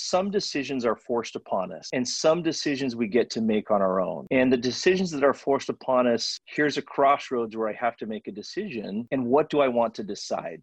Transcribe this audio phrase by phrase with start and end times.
[0.00, 4.00] some decisions are forced upon us, and some decisions we get to make on our
[4.00, 4.28] own.
[4.30, 8.06] And the decisions that are forced upon us, here's a crossroads where I have to
[8.06, 9.08] make a decision.
[9.10, 10.62] And what do I want to decide?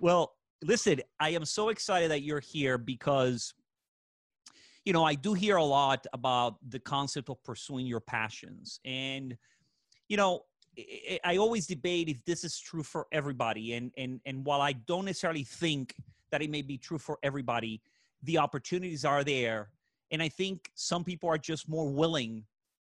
[0.00, 3.52] Well, listen, I am so excited that you're here because
[4.84, 8.80] you know, I do hear a lot about the concept of pursuing your passions.
[8.84, 9.36] And,
[10.08, 10.42] you know,
[11.24, 13.74] I always debate if this is true for everybody.
[13.74, 15.94] And, and, and while I don't necessarily think
[16.30, 17.80] that it may be true for everybody,
[18.22, 19.70] the opportunities are there.
[20.10, 22.44] And I think some people are just more willing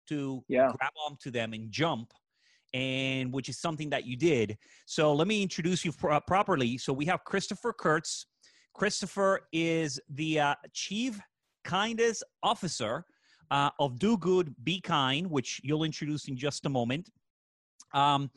[0.09, 0.71] to yeah.
[0.79, 2.13] grab onto them and jump
[2.75, 4.59] and which is something that you did.
[4.85, 6.77] So let me introduce you pro- properly.
[6.77, 8.27] So we have Christopher Kurtz.
[8.75, 11.19] Christopher is the uh, chief
[11.69, 13.05] kindness officer
[13.51, 17.11] uh, of Do Good, Be Kind, which you'll introduce in just a moment.
[17.93, 18.31] Um,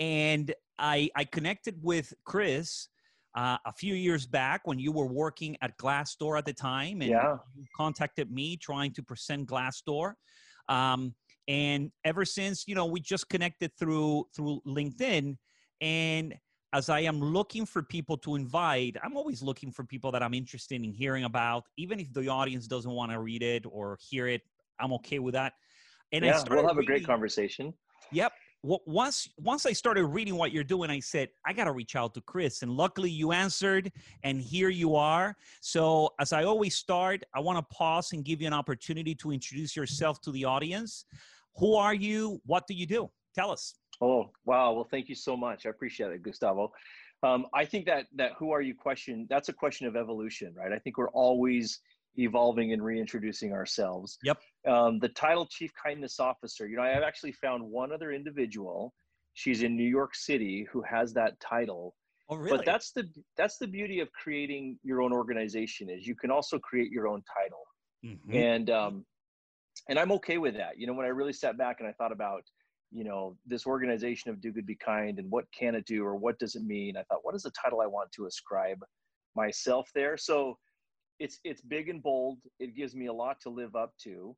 [0.00, 2.88] and I, I connected with Chris
[3.36, 7.10] uh, a few years back when you were working at Glassdoor at the time, and
[7.10, 7.36] yeah.
[7.54, 10.14] you contacted me trying to present Glassdoor.
[10.68, 11.14] Um,
[11.46, 15.36] and ever since, you know, we just connected through through LinkedIn,
[15.80, 16.34] and
[16.72, 20.34] as I am looking for people to invite, I'm always looking for people that I'm
[20.34, 24.28] interested in hearing about, even if the audience doesn't want to read it or hear
[24.28, 24.42] it.
[24.78, 25.54] I'm okay with that.
[26.12, 27.72] And yeah, we'll have reading, a great conversation.
[28.12, 28.32] Yep.
[28.62, 31.96] Well, once once I started reading what you're doing, I said I got to reach
[31.96, 33.92] out to Chris, and luckily you answered,
[34.24, 35.36] and here you are.
[35.60, 39.30] So as I always start, I want to pause and give you an opportunity to
[39.30, 41.04] introduce yourself to the audience.
[41.56, 42.40] Who are you?
[42.46, 43.10] What do you do?
[43.34, 43.74] Tell us.
[44.00, 44.72] Oh, wow.
[44.72, 45.66] Well, thank you so much.
[45.66, 46.72] I appreciate it, Gustavo.
[47.22, 50.72] Um, I think that that who are you question, that's a question of evolution, right?
[50.72, 51.80] I think we're always
[52.16, 54.18] evolving and reintroducing ourselves.
[54.22, 54.38] Yep.
[54.66, 58.92] Um, the title Chief Kindness Officer, you know, I've actually found one other individual.
[59.34, 61.94] She's in New York City who has that title.
[62.28, 62.56] Oh, really?
[62.56, 66.58] But that's the that's the beauty of creating your own organization is you can also
[66.58, 67.64] create your own title.
[68.04, 68.36] Mm-hmm.
[68.36, 69.04] And um,
[69.88, 70.78] and I'm okay with that.
[70.78, 72.42] You know, when I really sat back and I thought about
[72.90, 76.16] you know this organization of do good be kind and what can it do or
[76.16, 76.96] what does it mean?
[76.96, 78.78] I thought what is the title i want to ascribe
[79.36, 80.16] myself there?
[80.16, 80.56] So
[81.18, 82.38] it's it's big and bold.
[82.58, 84.34] It gives me a lot to live up to.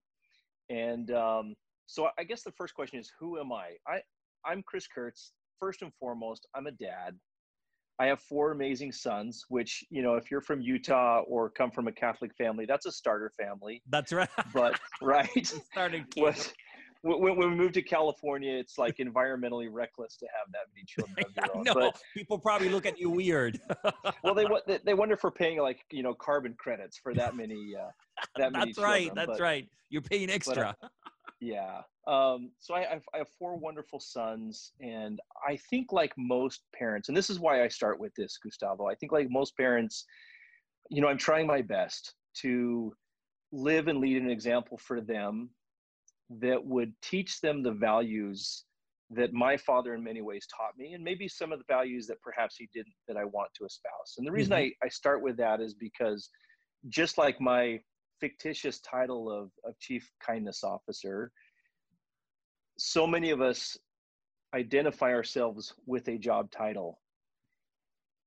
[0.68, 1.54] And um,
[1.86, 3.70] so i guess the first question is who am i?
[3.86, 4.00] I
[4.44, 7.16] i'm chris kurtz first and foremost i'm a dad.
[7.98, 11.86] I have four amazing sons which you know if you're from utah or come from
[11.86, 13.82] a catholic family that's a starter family.
[13.90, 14.28] That's right.
[14.54, 15.52] But right?
[15.72, 16.06] Starting
[17.02, 21.16] when, when we moved to California, it's like environmentally reckless to have that many children
[21.26, 21.64] of your own.
[21.64, 23.60] no, but, people probably look at you weird.
[24.22, 24.46] well, they
[24.84, 27.74] they wonder if we're paying like you know carbon credits for that many.
[27.78, 27.90] Uh,
[28.36, 28.72] that many.
[28.72, 29.10] That's right.
[29.14, 29.68] That's but, right.
[29.88, 30.76] You're paying extra.
[30.80, 30.88] But, uh,
[31.40, 31.80] yeah.
[32.06, 35.18] Um, so I, I've, I have four wonderful sons, and
[35.48, 38.88] I think like most parents, and this is why I start with this, Gustavo.
[38.88, 40.04] I think like most parents,
[40.90, 42.92] you know, I'm trying my best to
[43.52, 45.50] live and lead an example for them
[46.38, 48.64] that would teach them the values
[49.10, 52.22] that my father in many ways taught me and maybe some of the values that
[52.22, 54.70] perhaps he didn't that i want to espouse and the reason mm-hmm.
[54.82, 56.30] I, I start with that is because
[56.88, 57.80] just like my
[58.20, 61.32] fictitious title of, of chief kindness officer
[62.78, 63.76] so many of us
[64.54, 67.00] identify ourselves with a job title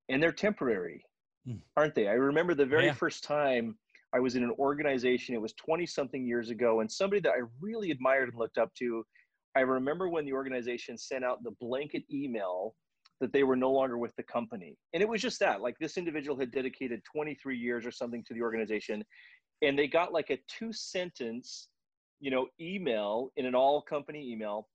[0.10, 1.06] and they're temporary
[1.48, 1.60] mm.
[1.78, 2.94] aren't they i remember the very yeah.
[2.94, 3.78] first time
[4.14, 7.42] I was in an organization, it was 20 something years ago, and somebody that I
[7.60, 9.06] really admired and looked up to.
[9.56, 12.76] I remember when the organization sent out the blanket email
[13.20, 14.76] that they were no longer with the company.
[14.94, 18.34] And it was just that like this individual had dedicated 23 years or something to
[18.34, 19.04] the organization,
[19.62, 21.70] and they got like a two sentence,
[22.20, 24.68] you know, email in an all company email.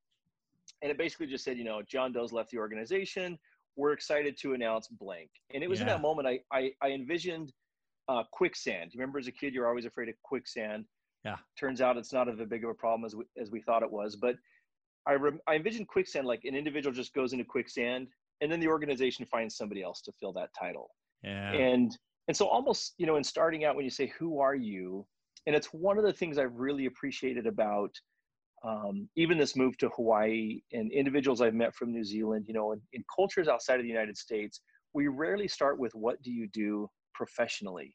[0.82, 3.38] And it basically just said, you know, John Doe's left the organization.
[3.76, 5.30] We're excited to announce blank.
[5.52, 5.84] And it was yeah.
[5.84, 7.52] in that moment I, I, I envisioned
[8.08, 8.92] uh, quicksand.
[8.92, 10.84] You remember as a kid, you're always afraid of quicksand.
[11.24, 11.36] Yeah.
[11.58, 13.90] Turns out it's not as big of a problem as we, as we thought it
[13.90, 14.16] was.
[14.16, 14.36] But
[15.06, 18.08] I, rem- I envision quicksand like an individual just goes into quicksand
[18.40, 20.90] and then the organization finds somebody else to fill that title.
[21.22, 21.52] Yeah.
[21.52, 21.96] And
[22.28, 25.06] and so almost you know in starting out when you say who are you,
[25.46, 27.90] and it's one of the things I've really appreciated about
[28.64, 32.44] um, even this move to Hawaii and individuals I've met from New Zealand.
[32.46, 34.60] You know, in, in cultures outside of the United States,
[34.94, 37.94] we rarely start with what do you do professionally.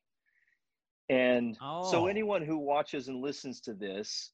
[1.09, 1.89] And oh.
[1.91, 4.31] so, anyone who watches and listens to this,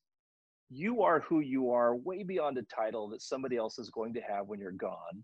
[0.69, 4.21] you are who you are way beyond a title that somebody else is going to
[4.21, 5.24] have when you're gone.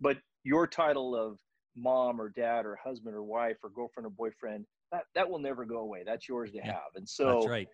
[0.00, 1.38] But your title of
[1.76, 5.64] mom or dad or husband or wife or girlfriend or boyfriend, that, that will never
[5.64, 6.02] go away.
[6.06, 6.94] That's yours to yeah, have.
[6.94, 7.68] And so, that's right.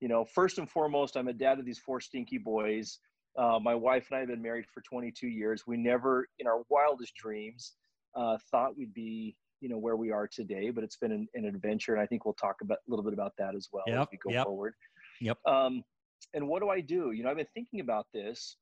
[0.00, 2.98] you know, first and foremost, I'm a dad of these four stinky boys.
[3.36, 5.64] Uh, my wife and I have been married for 22 years.
[5.66, 7.72] We never, in our wildest dreams,
[8.14, 10.68] uh, thought we'd be, you know, where we are today.
[10.68, 13.14] But it's been an, an, adventure, and I think we'll talk about a little bit
[13.14, 14.44] about that as well yep, as we go yep.
[14.44, 14.74] forward.
[15.22, 15.38] Yep.
[15.46, 15.82] Um,
[16.34, 17.12] and what do I do?
[17.12, 18.58] You know, I've been thinking about this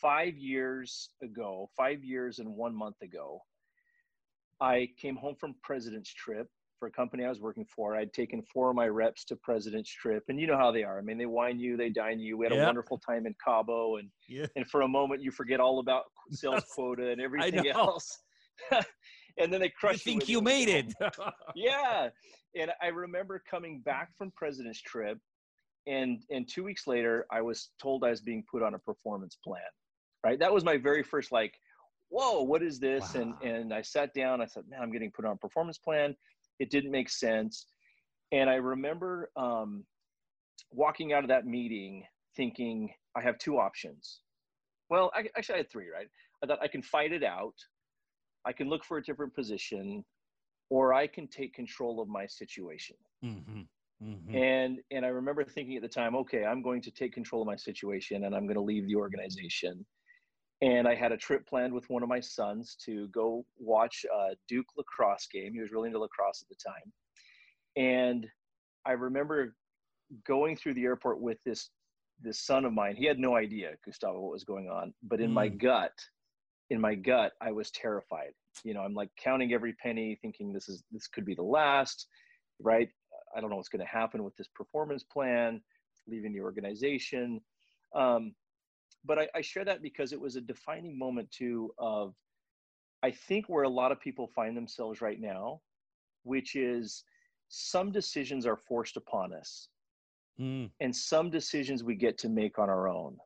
[0.00, 3.40] five years ago, five years and one month ago.
[4.60, 6.48] I came home from President's Trip
[6.80, 7.94] for a company I was working for.
[7.94, 10.98] I'd taken four of my reps to President's Trip, and you know how they are.
[10.98, 12.36] I mean, they wine you, they dine you.
[12.36, 12.62] We had yep.
[12.62, 14.46] a wonderful time in Cabo, and yeah.
[14.56, 16.02] and for a moment you forget all about
[16.32, 18.18] sales quota and everything else.
[19.38, 20.12] and then they crush you.
[20.12, 20.94] Think you, you made it?
[21.54, 22.08] yeah.
[22.56, 25.18] And I remember coming back from President's Trip,
[25.86, 29.36] and and two weeks later, I was told I was being put on a performance
[29.42, 29.62] plan.
[30.24, 30.38] Right.
[30.38, 31.54] That was my very first like
[32.14, 33.14] whoa, what is this?
[33.14, 33.34] Wow.
[33.42, 34.40] And and I sat down.
[34.40, 36.14] I said, man, I'm getting put on a performance plan.
[36.60, 37.66] It didn't make sense.
[38.32, 39.84] And I remember um,
[40.70, 42.04] walking out of that meeting
[42.36, 44.20] thinking, I have two options.
[44.90, 46.08] Well, I, actually, I had three, right?
[46.42, 47.54] I thought I can fight it out,
[48.46, 50.04] I can look for a different position,
[50.70, 52.96] or I can take control of my situation.
[53.24, 53.62] Mm-hmm.
[54.02, 54.34] Mm-hmm.
[54.34, 57.46] And and I remember thinking at the time, okay, I'm going to take control of
[57.46, 59.84] my situation, and I'm going to leave the organization
[60.64, 64.34] and I had a trip planned with one of my sons to go watch a
[64.48, 65.52] Duke lacrosse game.
[65.52, 66.92] He was really into lacrosse at the time,
[67.76, 68.26] and
[68.86, 69.54] I remember
[70.26, 71.70] going through the airport with this
[72.20, 72.96] this son of mine.
[72.96, 75.34] He had no idea, Gustavo, what was going on, but in mm.
[75.34, 75.92] my gut,
[76.70, 78.32] in my gut, I was terrified.
[78.62, 82.06] You know, I'm like counting every penny, thinking this is this could be the last,
[82.60, 82.88] right?
[83.36, 85.60] I don't know what's going to happen with this performance plan,
[86.06, 87.40] leaving the organization.
[87.94, 88.34] Um,
[89.04, 92.14] but I, I share that because it was a defining moment too of
[93.02, 95.60] I think where a lot of people find themselves right now,
[96.22, 97.04] which is
[97.48, 99.68] some decisions are forced upon us.
[100.40, 100.70] Mm.
[100.80, 103.18] And some decisions we get to make on our own.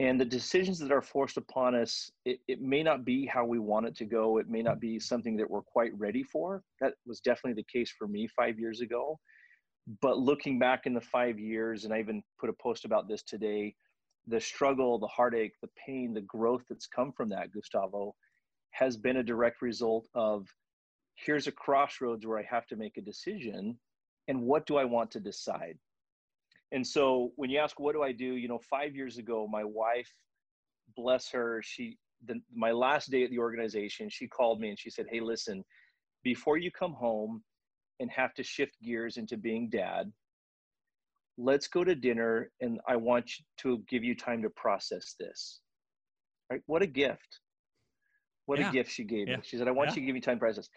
[0.00, 3.60] And the decisions that are forced upon us, it, it may not be how we
[3.60, 4.38] want it to go.
[4.38, 6.62] It may not be something that we're quite ready for.
[6.80, 9.20] That was definitely the case for me five years ago.
[10.00, 13.22] But looking back in the five years, and I even put a post about this
[13.22, 13.76] today,
[14.26, 18.14] the struggle, the heartache, the pain, the growth that's come from that, Gustavo,
[18.70, 20.48] has been a direct result of
[21.14, 23.78] here's a crossroads where I have to make a decision.
[24.26, 25.78] And what do I want to decide?
[26.74, 28.34] And so when you ask, what do I do?
[28.34, 30.12] You know, five years ago, my wife,
[30.96, 34.90] bless her, she, the, my last day at the organization, she called me and she
[34.90, 35.64] said, Hey, listen,
[36.24, 37.44] before you come home
[38.00, 40.12] and have to shift gears into being dad,
[41.38, 45.60] let's go to dinner and I want to give you time to process this.
[46.50, 46.62] Right?
[46.66, 47.38] What a gift.
[48.46, 48.68] What yeah.
[48.68, 49.36] a gift she gave yeah.
[49.36, 49.42] me.
[49.44, 49.94] She said, I want yeah.
[49.94, 50.68] you to give me time to process.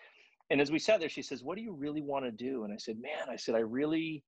[0.51, 2.65] And as we sat there, she says, What do you really want to do?
[2.65, 4.23] And I said, Man, I said, I really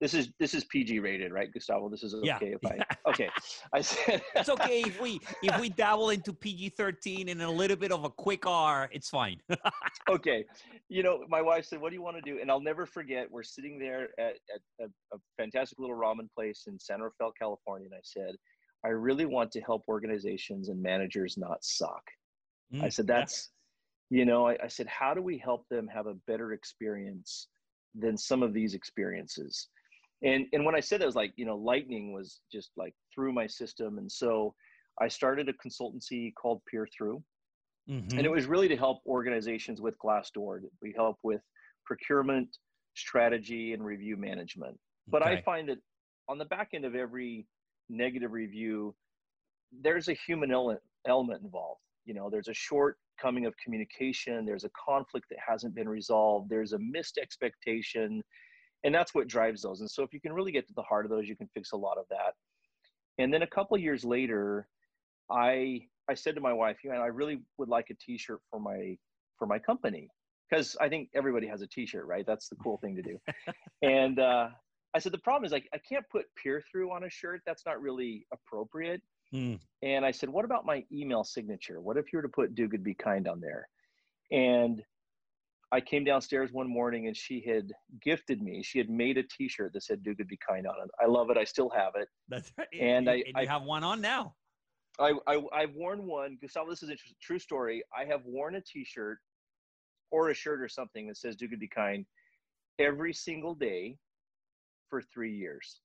[0.00, 1.88] this is this is PG rated, right, Gustavo?
[1.88, 2.38] This is okay yeah.
[2.40, 2.78] if I
[3.10, 3.28] okay.
[3.72, 7.76] I said it's okay if we if we dabble into PG thirteen and a little
[7.76, 9.40] bit of a quick R, it's fine.
[10.10, 10.44] okay,
[10.88, 13.30] you know, my wife said, "What do you want to do?" And I'll never forget.
[13.30, 17.86] We're sitting there at, at a, a fantastic little ramen place in San Rafael, California,
[17.86, 18.34] and I said,
[18.84, 22.02] "I really want to help organizations and managers not suck."
[22.74, 23.50] Mm, I said, "That's." Yeah.
[24.10, 27.48] You know, I, I said, how do we help them have a better experience
[27.94, 29.68] than some of these experiences?
[30.22, 32.94] And and when i said that it was like you know lightning was just like
[33.14, 33.98] through my system.
[33.98, 34.54] And so
[35.00, 37.22] i started a consultancy called peer through.
[37.90, 38.16] Mm-hmm.
[38.16, 40.60] and it was really to help organizations with glassdoor.
[40.80, 41.42] We help with
[41.84, 42.48] procurement
[42.94, 44.78] strategy and review management.
[45.06, 45.32] But okay.
[45.32, 45.78] i find that
[46.28, 47.46] on the back end of every
[47.90, 48.94] negative review
[49.82, 51.80] there's a human element involved.
[52.06, 54.46] You know there's a shortcoming of communication.
[54.46, 56.48] There's a conflict that hasn't been resolved.
[56.48, 58.22] There's a missed expectation
[58.84, 59.80] and that's what drives those.
[59.80, 61.72] And so if you can really get to the heart of those you can fix
[61.72, 62.34] a lot of that.
[63.18, 64.68] And then a couple years later
[65.30, 68.60] i i said to my wife you know i really would like a t-shirt for
[68.60, 68.96] my
[69.38, 70.08] for my company.
[70.48, 72.24] Because i think everybody has a t-shirt right?
[72.26, 73.18] That's the cool thing to do.
[73.82, 74.48] And uh,
[74.94, 77.40] i said the problem is like i can't put peer through on a shirt.
[77.46, 79.00] That's not really appropriate.
[79.32, 79.58] Mm.
[79.82, 81.80] and i said what about my email signature?
[81.80, 83.66] What if you were to put do good be kind on there?
[84.30, 84.82] And
[85.74, 88.62] I came downstairs one morning and she had gifted me.
[88.62, 90.88] She had made a T-shirt that said "Do Good, Be Kind" on it.
[91.02, 91.36] I love it.
[91.36, 92.06] I still have it.
[92.28, 92.68] That's right.
[92.72, 94.36] And, and I, and you I have one on now.
[95.00, 96.38] I, I I've worn one.
[96.40, 97.82] Gustavo, this is a true story.
[97.96, 99.18] I have worn a T-shirt
[100.12, 102.06] or a shirt or something that says "Do Good, Be Kind"
[102.78, 103.98] every single day
[104.88, 105.80] for three years.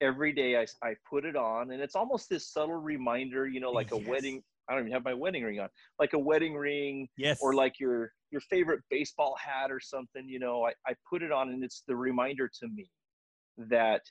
[0.00, 3.72] Every day I, I put it on, and it's almost this subtle reminder, you know,
[3.72, 5.68] like a wedding I don't even have my wedding ring on,
[5.98, 10.28] like a wedding ring, yes, or like your your favorite baseball hat or something.
[10.28, 12.90] You know, I I put it on, and it's the reminder to me.
[13.56, 14.02] that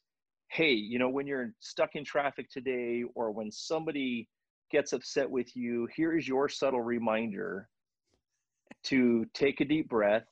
[0.53, 4.29] hey you know when you're stuck in traffic today or when somebody
[4.71, 7.67] gets upset with you here is your subtle reminder
[8.83, 10.25] to take a deep breath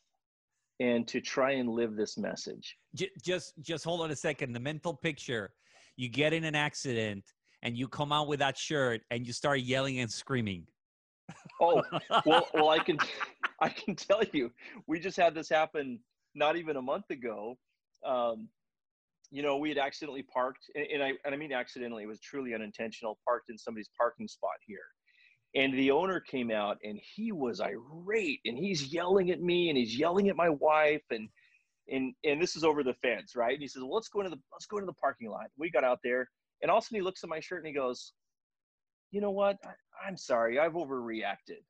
[0.80, 2.78] and to try and live this message
[3.22, 5.52] just just hold on a second the mental picture
[5.98, 7.24] you get in an accident
[7.64, 10.66] and you come out with that shirt and you start yelling and screaming
[11.62, 11.82] oh
[12.26, 12.98] well well i can
[13.66, 14.52] i can tell you
[14.88, 16.00] we just had this happen
[16.36, 17.58] not even a month ago
[18.06, 18.48] um,
[19.30, 22.54] you know we had accidentally parked and i and i mean accidentally it was truly
[22.54, 24.80] unintentional parked in somebody's parking spot here
[25.54, 29.78] and the owner came out and he was irate and he's yelling at me and
[29.78, 31.30] he's yelling at my wife and
[31.90, 34.32] and and this is over the fence right and he says well, let's go into
[34.32, 36.30] the let's go into the parking lot we got out there
[36.62, 38.14] and all of a sudden he looks at my shirt and he goes
[39.12, 39.58] you know what?
[39.64, 41.64] I, am sorry, I've overreacted.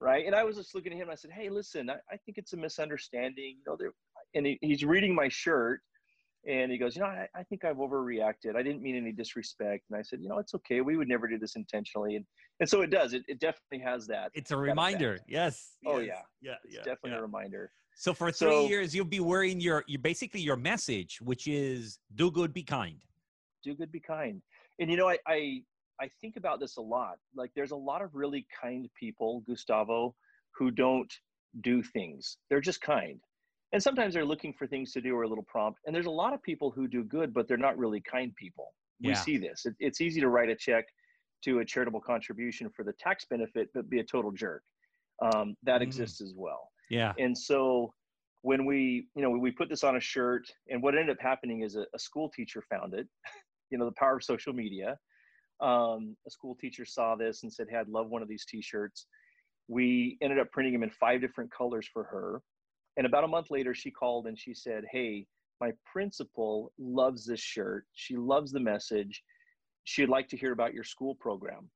[0.00, 0.26] Right.
[0.26, 2.38] And I was just looking at him and I said, Hey, listen, I, I think
[2.38, 3.56] it's a misunderstanding.
[3.58, 3.92] You know, there
[4.34, 5.80] and he, he's reading my shirt
[6.46, 8.56] and he goes, you know, I, I, think I've overreacted.
[8.56, 9.84] I didn't mean any disrespect.
[9.90, 10.80] And I said, you know, it's okay.
[10.80, 12.16] We would never do this intentionally.
[12.16, 12.24] And
[12.60, 13.12] and so it does.
[13.12, 14.30] It, it definitely has that.
[14.34, 15.20] It's a reminder.
[15.28, 15.76] Yes.
[15.86, 16.18] Oh yes.
[16.40, 16.50] yeah.
[16.50, 16.56] Yeah.
[16.64, 17.18] It's yeah, definitely yeah.
[17.18, 17.70] a reminder.
[17.94, 21.98] So for three so, years, you'll be wearing your, your basically your message, which is
[22.14, 23.02] do good, be kind.
[23.64, 24.40] Do good, be kind.
[24.78, 25.62] And you know, I, I
[26.00, 27.16] I think about this a lot.
[27.34, 30.14] Like there's a lot of really kind people, Gustavo,
[30.56, 31.12] who don't
[31.60, 32.38] do things.
[32.48, 33.20] They're just kind.
[33.72, 35.80] And sometimes they're looking for things to do or a little prompt.
[35.86, 38.72] And there's a lot of people who do good, but they're not really kind people.
[39.02, 39.64] We see this.
[39.64, 40.84] It, it's easy to write a check
[41.44, 44.62] to a charitable contribution for the tax benefit, but be a total jerk.
[45.22, 45.84] Um, that mm.
[45.84, 46.68] exists as well.
[46.90, 47.12] Yeah.
[47.18, 47.92] And so
[48.42, 51.62] when we, you know, we put this on a shirt, and what ended up happening
[51.62, 53.06] is a, a school teacher found it.
[53.70, 54.96] you know, the power of social media
[55.60, 59.06] um, a school teacher saw this and said, hey, I'd love one of these t-shirts.
[59.68, 62.40] We ended up printing them in five different colors for her.
[62.96, 65.26] And about a month later, she called and she said, hey,
[65.60, 67.84] my principal loves this shirt.
[67.94, 69.22] She loves the message.
[69.84, 71.70] She'd like to hear about your school program.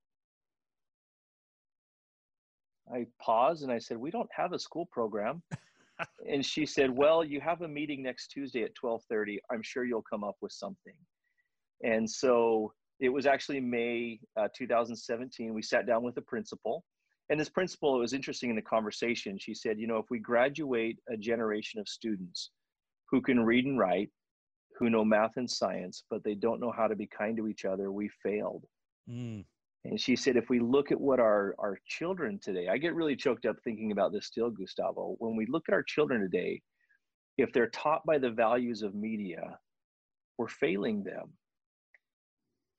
[2.92, 5.42] I paused and I said, we don't have a school program.
[6.30, 9.40] and she said, well, you have a meeting next Tuesday at 1230.
[9.50, 10.94] I'm sure you'll come up with something.
[11.82, 12.72] And so
[13.02, 15.52] it was actually May uh, 2017.
[15.52, 16.84] We sat down with the principal.
[17.30, 19.36] And this principal, it was interesting in the conversation.
[19.38, 22.50] She said, you know, if we graduate a generation of students
[23.10, 24.10] who can read and write,
[24.78, 27.64] who know math and science, but they don't know how to be kind to each
[27.64, 28.64] other, we failed.
[29.10, 29.44] Mm.
[29.84, 33.16] And she said, if we look at what our, our children today, I get really
[33.16, 35.16] choked up thinking about this still, Gustavo.
[35.18, 36.62] When we look at our children today,
[37.36, 39.58] if they're taught by the values of media,
[40.38, 41.32] we're failing them.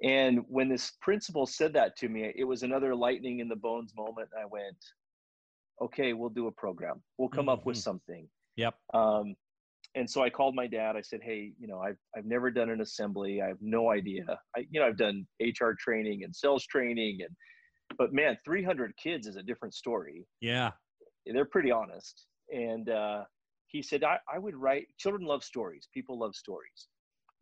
[0.01, 3.93] And when this principal said that to me, it was another lightning in the bones
[3.95, 4.29] moment.
[4.39, 4.77] I went,
[5.81, 7.01] okay, we'll do a program.
[7.17, 7.49] We'll come mm-hmm.
[7.49, 7.83] up with mm-hmm.
[7.83, 8.27] something.
[8.57, 8.75] Yep.
[8.93, 9.35] Um,
[9.95, 10.95] and so I called my dad.
[10.95, 13.41] I said, "Hey, you know, I've I've never done an assembly.
[13.43, 14.25] I have no idea.
[14.57, 17.29] I, you know, I've done HR training and sales training, and
[17.97, 20.25] but man, 300 kids is a different story.
[20.41, 20.71] Yeah,
[21.27, 22.25] they're pretty honest.
[22.51, 23.23] And uh,
[23.67, 24.87] he said, I, I would write.
[24.97, 25.87] Children love stories.
[25.93, 26.87] People love stories.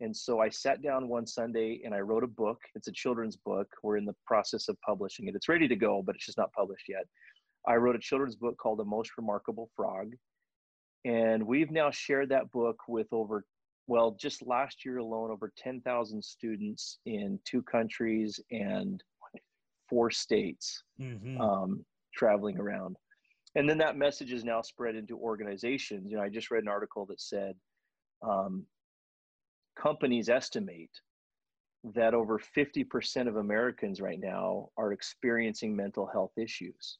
[0.02, 2.58] And so I sat down one Sunday and I wrote a book.
[2.74, 3.68] It's a children's book.
[3.84, 5.36] We're in the process of publishing it.
[5.36, 7.04] It's ready to go, but it's just not published yet.
[7.68, 10.10] I wrote a children's book called The Most Remarkable Frog.
[11.04, 13.44] And we've now shared that book with over,
[13.86, 19.00] well, just last year alone, over 10,000 students in two countries and
[19.88, 21.40] four states mm-hmm.
[21.40, 22.96] um, traveling around.
[23.54, 26.10] And then that message is now spread into organizations.
[26.10, 27.54] You know, I just read an article that said
[28.26, 28.64] um,
[29.80, 30.90] companies estimate
[31.94, 36.98] that over 50% of Americans right now are experiencing mental health issues.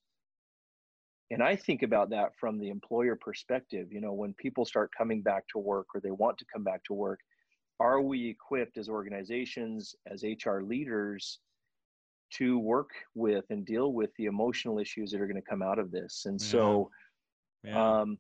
[1.31, 3.89] And I think about that from the employer perspective.
[3.91, 6.85] You know, when people start coming back to work or they want to come back
[6.85, 7.21] to work,
[7.81, 11.39] are we equipped as organizations, as HR leaders,
[12.35, 15.79] to work with and deal with the emotional issues that are going to come out
[15.79, 16.25] of this?
[16.27, 16.47] And yeah.
[16.47, 16.91] so,
[17.65, 18.01] yeah.
[18.01, 18.19] Um,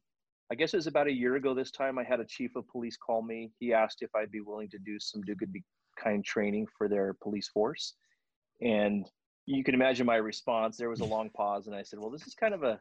[0.52, 2.68] I guess it was about a year ago this time, I had a chief of
[2.68, 3.50] police call me.
[3.58, 5.64] He asked if I'd be willing to do some do good, be
[5.98, 7.94] kind training for their police force.
[8.60, 9.08] And
[9.46, 10.76] you can imagine my response.
[10.76, 12.78] There was a long pause, and I said, Well, this is kind of a,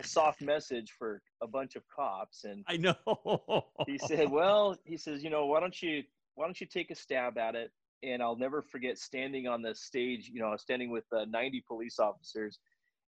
[0.00, 2.42] a soft message for a bunch of cops.
[2.42, 3.66] And I know.
[3.86, 6.02] he said, Well, he says, You know, why don't you
[6.34, 7.70] why don't you take a stab at it?
[8.02, 12.00] And I'll never forget standing on the stage, you know, standing with uh, 90 police
[12.00, 12.58] officers.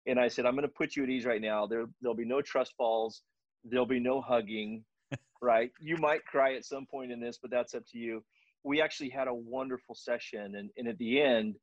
[0.05, 1.65] And I said, I'm going to put you at ease right now.
[1.65, 3.23] There, there'll be no trust falls
[3.63, 4.83] There'll be no hugging,
[5.41, 5.71] right?
[5.79, 8.23] You might cry at some point in this, but that's up to you.
[8.63, 10.55] We actually had a wonderful session.
[10.55, 11.55] And, and at the end,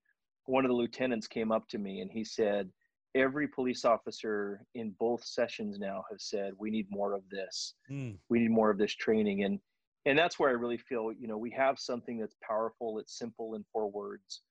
[0.47, 2.71] one of the lieutenants came up to me and he said,
[3.17, 7.75] Every police officer in both sessions now have said, We need more of this.
[7.91, 8.17] Mm.
[8.29, 9.43] We need more of this training.
[9.43, 9.59] And
[10.07, 13.55] and that's where I really feel, you know, we have something that's powerful, it's simple
[13.55, 14.43] in four words.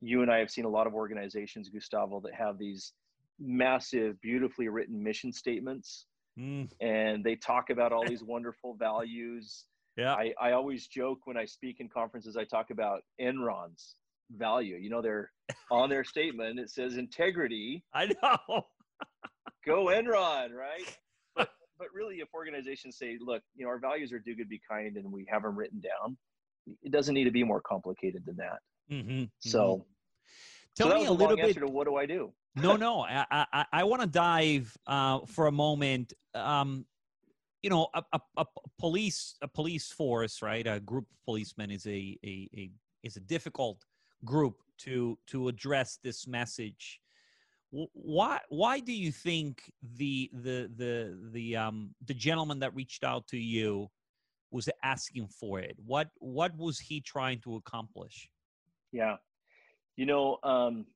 [0.00, 2.92] You and I have seen a lot of organizations, Gustavo, that have these
[3.40, 6.06] massive, beautifully written mission statements.
[6.38, 6.70] Mm.
[6.80, 9.64] And they talk about all these wonderful values.
[9.96, 10.14] Yeah.
[10.14, 13.94] I, I always joke when I speak in conferences, I talk about Enron's
[14.32, 14.76] value.
[14.76, 15.30] You know, they're
[15.70, 17.84] on their statement, it says integrity.
[17.92, 18.38] I know.
[19.66, 20.98] go Enron, right?
[21.78, 24.96] but really, if organizations say, look, you know, our values are do good, be kind,
[24.96, 26.16] and we have them written down,
[26.82, 28.58] it doesn't need to be more complicated than that.
[28.90, 29.82] Mm-hmm, so, mm-hmm.
[30.76, 31.56] tell so me a, a little bit.
[31.56, 32.32] To what do I do?
[32.56, 36.12] No, no, I, I, I want to dive uh, for a moment.
[36.34, 36.86] Um,
[37.62, 38.44] you know, a, a, a,
[38.78, 40.66] police a police force, right?
[40.66, 42.70] A group of policemen is a, a, a
[43.02, 43.84] is a difficult
[44.24, 47.00] group to to address this message
[47.92, 53.26] why why do you think the the the the um the gentleman that reached out
[53.26, 53.88] to you
[54.50, 58.28] was asking for it what what was he trying to accomplish
[58.92, 59.16] yeah
[59.96, 60.86] you know um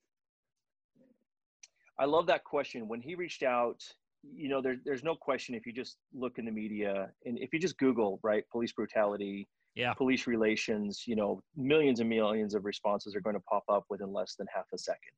[1.99, 3.81] i love that question when he reached out
[4.23, 7.53] you know there, there's no question if you just look in the media and if
[7.53, 9.93] you just google right police brutality yeah.
[9.93, 14.11] police relations you know millions and millions of responses are going to pop up within
[14.11, 15.11] less than half a second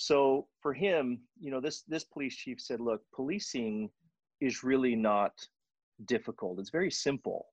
[0.00, 3.90] so for him, you know, this this police chief said, look, policing
[4.40, 5.32] is really not
[6.04, 6.60] difficult.
[6.60, 7.46] It's very simple.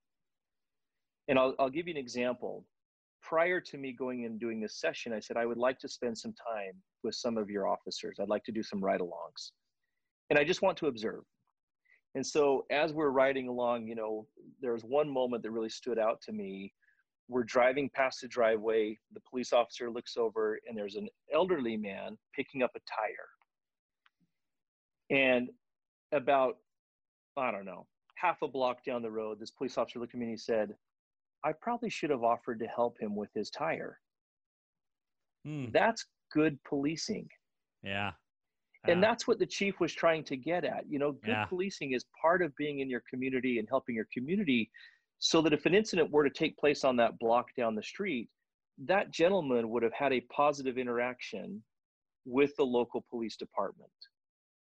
[1.27, 2.63] And I'll, I'll give you an example.
[3.27, 6.17] Prior to me going and doing this session, I said, I would like to spend
[6.17, 8.17] some time with some of your officers.
[8.20, 9.51] I'd like to do some ride alongs.
[10.29, 11.24] And I just want to observe.
[12.13, 14.27] And so as we're riding along, you know,
[14.62, 16.72] there was one moment that really stood out to me
[17.27, 18.98] we're driving past the driveway.
[19.13, 23.29] The police officer looks over, and there's an elderly man picking up a tire.
[25.10, 25.50] And
[26.12, 26.58] about,
[27.38, 30.25] I don't know, half a block down the road, this police officer looked at me
[30.25, 30.75] and he said,
[31.46, 34.00] I probably should have offered to help him with his tire.
[35.46, 35.65] Hmm.
[35.72, 37.30] That's good policing.
[37.84, 38.12] Yeah.
[38.88, 40.84] And that's what the chief was trying to get at.
[40.88, 41.46] You know, good yeah.
[41.46, 44.69] policing is part of being in your community and helping your community
[45.17, 48.30] so that if an incident were to take place on that block down the street,
[48.86, 51.63] that gentleman would have had a positive interaction
[52.26, 53.89] with the local police department.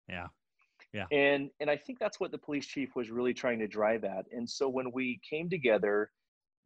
[0.08, 0.28] Yeah.
[0.92, 1.06] Yeah.
[1.10, 4.26] And and I think that's what the police chief was really trying to drive at.
[4.30, 6.10] And so when we came together,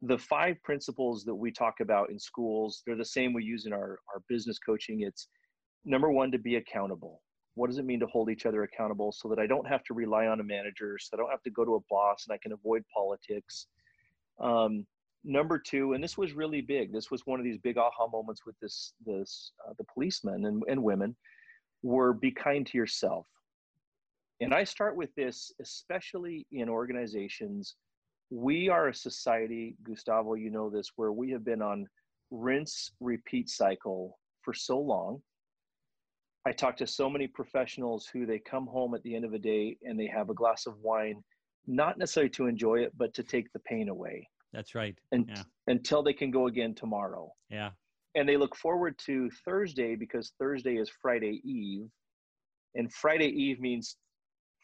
[0.03, 3.73] the five principles that we talk about in schools, they're the same we use in
[3.73, 5.03] our, our business coaching.
[5.03, 5.29] It's
[5.85, 7.23] number one, to be accountable.
[7.55, 9.95] What does it mean to hold each other accountable so that I don't have to
[9.95, 12.39] rely on a manager, so I don't have to go to a boss and I
[12.41, 13.67] can avoid politics?
[14.41, 14.87] Um,
[15.25, 16.93] number two, and this was really big.
[16.93, 20.63] This was one of these big aha moments with this this uh, the policemen and,
[20.69, 21.17] and women
[21.83, 23.27] were be kind to yourself.
[24.41, 27.75] And I start with this, especially in organizations.
[28.31, 31.87] We are a society, Gustavo, you know this, where we have been on
[32.31, 35.23] rinse repeat cycle for so long.
[36.47, 39.39] I talk to so many professionals who they come home at the end of the
[39.39, 41.23] day and they have a glass of wine
[41.67, 44.27] not necessarily to enjoy it, but to take the pain away.
[44.53, 44.97] That's right.
[45.13, 45.43] And yeah.
[45.67, 47.31] until they can go again tomorrow.
[47.51, 47.71] Yeah.
[48.15, 51.89] And they look forward to Thursday because Thursday is Friday Eve.
[52.75, 53.97] And Friday Eve means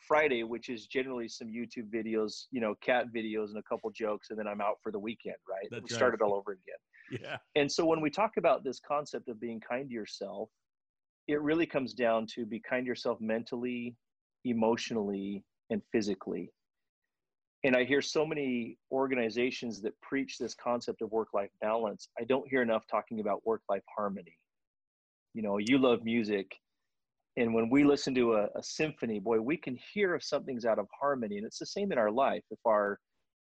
[0.07, 4.31] Friday, which is generally some YouTube videos, you know, cat videos and a couple jokes,
[4.31, 5.69] and then I'm out for the weekend, right?
[5.71, 6.63] That's we started all over again.
[7.11, 7.37] Yeah.
[7.55, 10.49] And so when we talk about this concept of being kind to yourself,
[11.29, 13.95] it really comes down to be kind to yourself mentally,
[14.47, 16.51] emotionally, and physically
[17.65, 22.09] and I hear so many organizations that preach this concept of work life balance.
[22.21, 24.39] I don't hear enough talking about work life harmony.
[25.33, 26.55] You know, you love music.
[27.37, 30.79] And when we listen to a, a, symphony, boy, we can hear if something's out
[30.79, 31.37] of harmony.
[31.37, 32.43] And it's the same in our life.
[32.51, 32.99] If our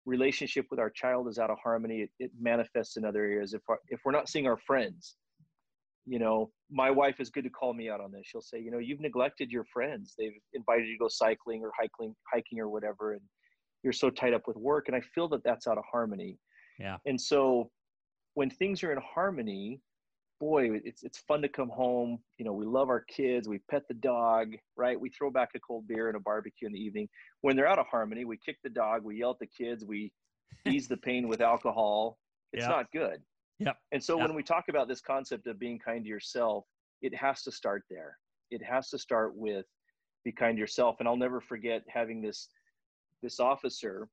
[0.06, 3.52] relationship with our child is out of harmony, it, it manifests in other areas.
[3.52, 5.16] If, our, if we're not seeing our friends,
[6.06, 8.22] you know, my wife is good to call me out on this.
[8.24, 10.14] She'll say, you know, you've neglected your friends.
[10.18, 13.12] They've invited you to go cycling or hiking, hiking or whatever.
[13.12, 13.20] And
[13.82, 16.38] you're so tied up with work and i feel that that's out of harmony
[16.78, 17.70] yeah and so
[18.34, 19.80] when things are in harmony
[20.42, 22.18] boy it's it's fun to come home.
[22.36, 25.00] You know we love our kids we pet the dog right?
[25.00, 27.08] We throw back a cold beer and a barbecue in the evening.
[27.42, 30.10] When they're out of harmony we kick the dog we yell at the kids we
[30.66, 32.18] ease the pain with alcohol.
[32.52, 33.22] It's not good.
[33.60, 33.76] Yep.
[33.92, 34.26] And so yep.
[34.26, 36.64] when we talk about this concept of being kind to yourself
[37.02, 38.18] it has to start there.
[38.50, 39.66] It has to start with
[40.24, 40.96] be kind to yourself.
[40.98, 42.48] And i'll never forget having this
[43.22, 44.08] this officer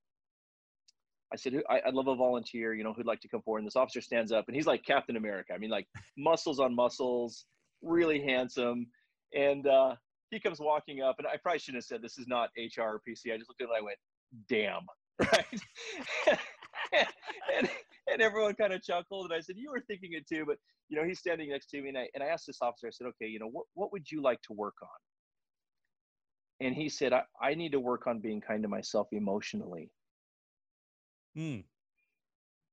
[1.31, 3.59] I said, I, would love a volunteer, you know, who'd like to come forward.
[3.59, 5.53] And this officer stands up and he's like Captain America.
[5.53, 5.87] I mean, like
[6.17, 7.45] muscles on muscles,
[7.81, 8.87] really handsome.
[9.35, 9.95] And uh,
[10.31, 13.01] he comes walking up and I probably shouldn't have said this is not HR or
[13.07, 13.31] PC.
[13.33, 13.97] I just looked at him and I went,
[14.49, 14.85] damn,
[15.19, 16.37] right?
[17.57, 17.69] and,
[18.11, 19.25] and everyone kind of chuckled.
[19.25, 20.45] And I said, You were thinking it too.
[20.45, 20.57] But,
[20.89, 21.89] you know, he's standing next to me.
[21.89, 24.09] And I, and I asked this officer, I said, Okay, you know, what, what would
[24.11, 24.87] you like to work on?
[26.61, 29.89] And he said, I, I need to work on being kind to myself emotionally.
[31.37, 31.63] Mm.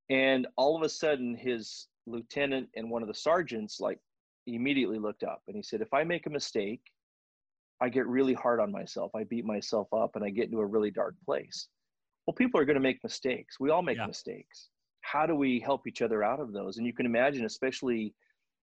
[0.09, 3.99] And all of a sudden, his lieutenant and one of the sergeants like
[4.45, 6.81] immediately looked up and he said, If I make a mistake,
[7.81, 9.11] I get really hard on myself.
[9.15, 11.67] I beat myself up and I get into a really dark place.
[12.25, 13.59] Well, people are going to make mistakes.
[13.59, 14.07] We all make yeah.
[14.07, 14.69] mistakes.
[15.01, 16.77] How do we help each other out of those?
[16.77, 18.13] And you can imagine, especially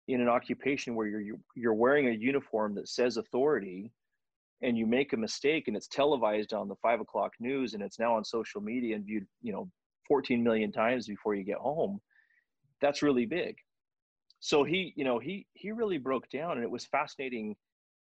[0.09, 3.91] in an occupation where you're you're wearing a uniform that says authority,
[4.63, 7.99] and you make a mistake and it's televised on the five o'clock news and it's
[7.99, 9.69] now on social media and viewed, you know,
[10.09, 12.01] 14 million times before you get home.
[12.81, 13.57] That's really big.
[14.41, 17.57] So he, you know, he he really broke down, and it was fascinating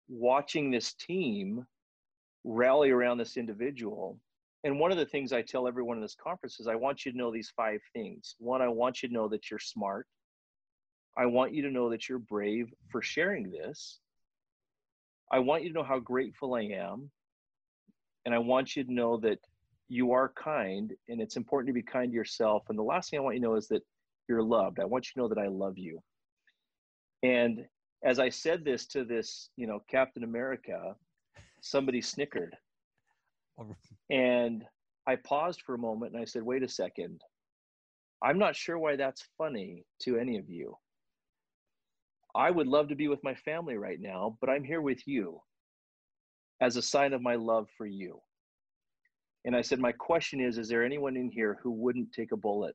[0.08, 1.66] watching this team
[2.44, 4.18] rally around this individual.
[4.64, 7.12] And one of the things I tell everyone in this conference is I want you
[7.12, 8.36] to know these five things.
[8.38, 10.06] One, I want you to know that you're smart.
[11.16, 13.98] I want you to know that you're brave for sharing this.
[15.30, 17.10] I want you to know how grateful I am.
[18.24, 19.38] And I want you to know that
[19.92, 22.62] you are kind and it's important to be kind to yourself.
[22.70, 23.82] And the last thing I want you to know is that
[24.26, 24.80] you're loved.
[24.80, 26.00] I want you to know that I love you.
[27.22, 27.66] And
[28.02, 30.96] as I said this to this, you know, Captain America,
[31.60, 32.56] somebody snickered.
[34.08, 34.64] And
[35.06, 37.20] I paused for a moment and I said, wait a second.
[38.24, 40.74] I'm not sure why that's funny to any of you.
[42.34, 45.42] I would love to be with my family right now, but I'm here with you
[46.62, 48.22] as a sign of my love for you.
[49.44, 52.36] And I said, My question is Is there anyone in here who wouldn't take a
[52.36, 52.74] bullet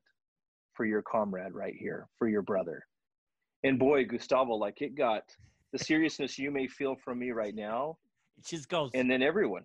[0.74, 2.84] for your comrade right here, for your brother?
[3.64, 5.22] And boy, Gustavo, like it got
[5.72, 7.98] the seriousness you may feel from me right now.
[8.38, 8.90] It just goes.
[8.94, 9.62] And then everyone.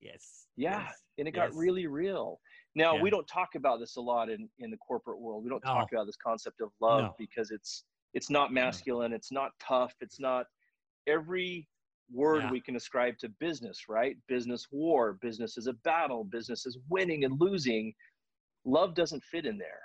[0.00, 0.46] Yes.
[0.56, 0.82] Yeah.
[0.84, 0.94] Yes.
[1.18, 1.50] And it yes.
[1.50, 2.40] got really real.
[2.74, 3.02] Now, yeah.
[3.02, 5.44] we don't talk about this a lot in, in the corporate world.
[5.44, 5.74] We don't no.
[5.74, 7.14] talk about this concept of love no.
[7.18, 9.16] because it's it's not masculine, no.
[9.16, 10.46] it's not tough, it's not
[11.08, 11.68] every
[12.12, 12.50] word yeah.
[12.50, 14.16] we can ascribe to business, right?
[14.28, 17.92] Business war, business is a battle, business is winning and losing.
[18.64, 19.80] Love doesn't fit in there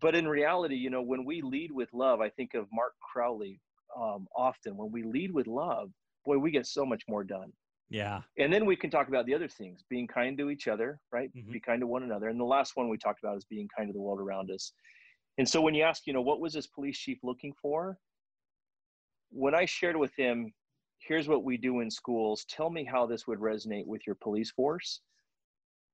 [0.00, 3.60] but in reality, you know, when we lead with love, I think of Mark Crowley
[3.96, 4.76] um, often.
[4.76, 5.90] When we lead with love,
[6.24, 7.52] boy, we get so much more done.
[7.90, 8.20] Yeah.
[8.38, 11.30] And then we can talk about the other things, being kind to each other, right?
[11.36, 11.52] Mm-hmm.
[11.52, 12.28] Be kind to one another.
[12.28, 14.72] And the last one we talked about is being kind to the world around us.
[15.36, 17.98] And so when you ask, you know, what was this police chief looking for?
[19.30, 20.52] When I shared with him,
[21.06, 24.50] here's what we do in schools, tell me how this would resonate with your police
[24.50, 25.00] force.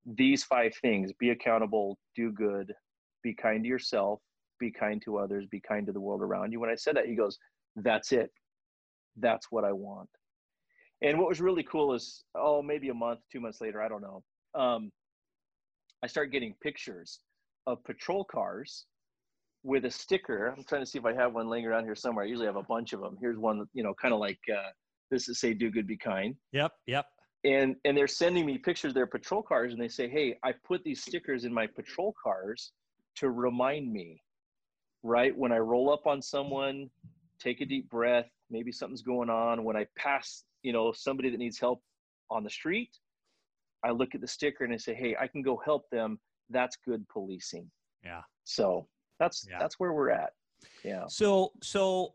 [0.06, 2.72] These five things be accountable, do good,
[3.22, 4.20] be kind to yourself,
[4.60, 6.60] be kind to others, be kind to the world around you.
[6.60, 7.38] When I said that, he goes,
[7.76, 8.30] That's it.
[9.16, 10.08] That's what I want.
[11.02, 14.02] And what was really cool is, oh, maybe a month, two months later, I don't
[14.02, 14.22] know.
[14.54, 14.90] Um,
[16.02, 17.20] I start getting pictures
[17.66, 18.86] of patrol cars
[19.62, 20.54] with a sticker.
[20.56, 22.24] I'm trying to see if I have one laying around here somewhere.
[22.24, 23.16] I usually have a bunch of them.
[23.20, 24.70] Here's one, you know, kind of like uh,
[25.10, 26.34] this is say, do good, be kind.
[26.52, 27.06] Yep, yep.
[27.44, 30.52] And and they're sending me pictures of their patrol cars, and they say, hey, I
[30.66, 32.72] put these stickers in my patrol cars
[33.16, 34.20] to remind me,
[35.02, 35.36] right?
[35.36, 36.90] When I roll up on someone,
[37.38, 39.64] take a deep breath, maybe something's going on.
[39.64, 41.80] When I pass, you know, somebody that needs help
[42.30, 42.90] on the street,
[43.84, 46.18] I look at the sticker and I say, hey, I can go help them.
[46.50, 47.70] That's good policing.
[48.04, 48.22] Yeah.
[48.44, 48.88] So
[49.20, 49.58] that's yeah.
[49.58, 50.32] that's where we're at.
[50.84, 51.04] Yeah.
[51.08, 52.14] So so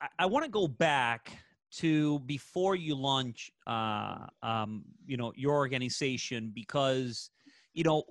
[0.00, 1.32] I, I want to go back
[1.76, 7.30] to before you launch uh um you know your organization because
[7.72, 8.04] you know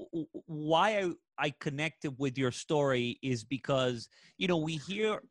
[0.45, 5.21] why I, I connected with your story is because you know we hear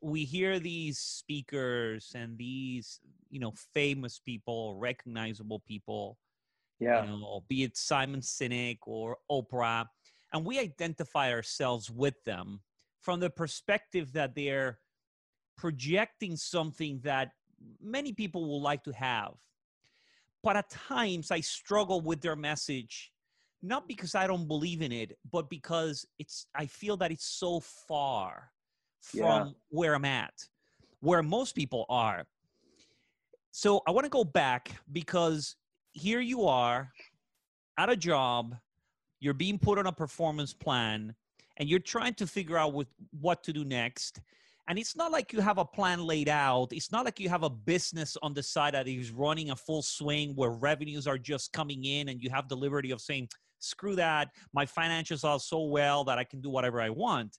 [0.00, 3.00] we hear these speakers and these
[3.30, 6.18] you know famous people recognizable people
[6.80, 7.04] yeah.
[7.04, 9.86] you know be it simon sinek or oprah
[10.32, 12.60] and we identify ourselves with them
[13.00, 14.78] from the perspective that they're
[15.56, 17.32] projecting something that
[17.80, 19.34] many people will like to have
[20.42, 23.12] but at times i struggle with their message
[23.62, 27.60] not because I don't believe in it, but because it's I feel that it's so
[27.60, 28.50] far
[29.00, 29.44] from yeah.
[29.70, 30.34] where I'm at,
[31.00, 32.24] where most people are.
[33.52, 35.56] So I want to go back because
[35.92, 36.90] here you are
[37.78, 38.56] at a job,
[39.20, 41.14] you're being put on a performance plan,
[41.58, 42.88] and you're trying to figure out with
[43.20, 44.20] what to do next.
[44.68, 46.68] And it's not like you have a plan laid out.
[46.72, 49.82] It's not like you have a business on the side that is running a full
[49.82, 53.96] swing where revenues are just coming in and you have the liberty of saying, screw
[53.96, 54.28] that.
[54.52, 57.38] My financials are so well that I can do whatever I want.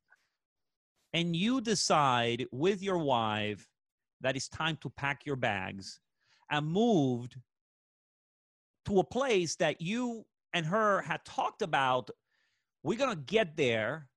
[1.13, 3.67] And you decide with your wife
[4.21, 5.99] that it's time to pack your bags
[6.49, 7.37] and moved
[8.85, 12.09] to a place that you and her had talked about
[12.83, 14.07] we're going to get there.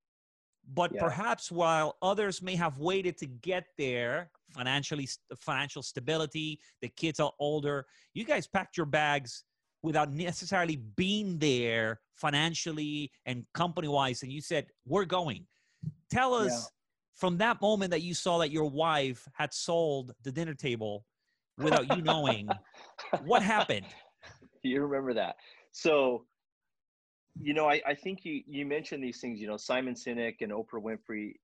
[0.75, 1.01] But Yeah.
[1.01, 7.33] perhaps while others may have waited to get there, financially, financial stability, the kids are
[7.39, 9.45] older, you guys packed your bags
[9.83, 14.23] without necessarily being there financially and company wise.
[14.23, 15.47] And you said, We're going.
[16.11, 16.63] Tell us Yeah.
[17.15, 21.05] from that moment that you saw that your wife had sold the dinner table
[21.59, 22.49] without you knowing,
[23.25, 23.87] what happened?
[24.63, 25.37] you remember that.
[25.71, 26.27] So,
[27.41, 29.41] you know, I, I think you you mentioned these things.
[29.41, 31.35] You know, Simon Sinek and Oprah Winfrey.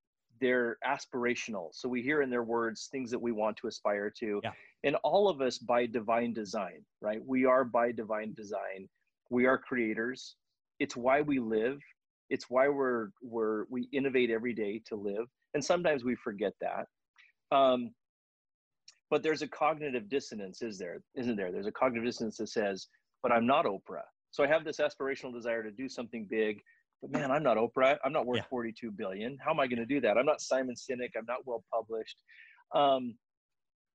[0.41, 1.69] They're aspirational.
[1.73, 4.41] So we hear in their words things that we want to aspire to.
[4.43, 4.51] Yeah.
[4.83, 7.21] And all of us by divine design, right?
[7.25, 8.89] We are by divine design.
[9.31, 10.35] We are creators.
[10.81, 11.79] It's why we live.
[12.29, 15.27] It's why we're we're we innovate every day to live.
[15.55, 16.87] And sometimes we forget that.
[17.57, 17.93] Um,
[19.11, 21.03] but there's a cognitive dissonance, is there?
[21.15, 21.53] Isn't there?
[21.53, 22.89] There's a cognitive dissonance that says,
[23.23, 24.09] but I'm not Oprah.
[24.33, 26.61] So I have this aspirational desire to do something big,
[27.01, 27.99] but man, I'm not Oprah.
[28.05, 28.45] I'm not worth Yeah.
[28.51, 29.39] 42 billion.
[29.45, 30.17] How am I going to do that?
[30.19, 31.11] I'm not Simon Sinek.
[31.17, 32.17] I'm not well published.
[32.75, 33.15] Um,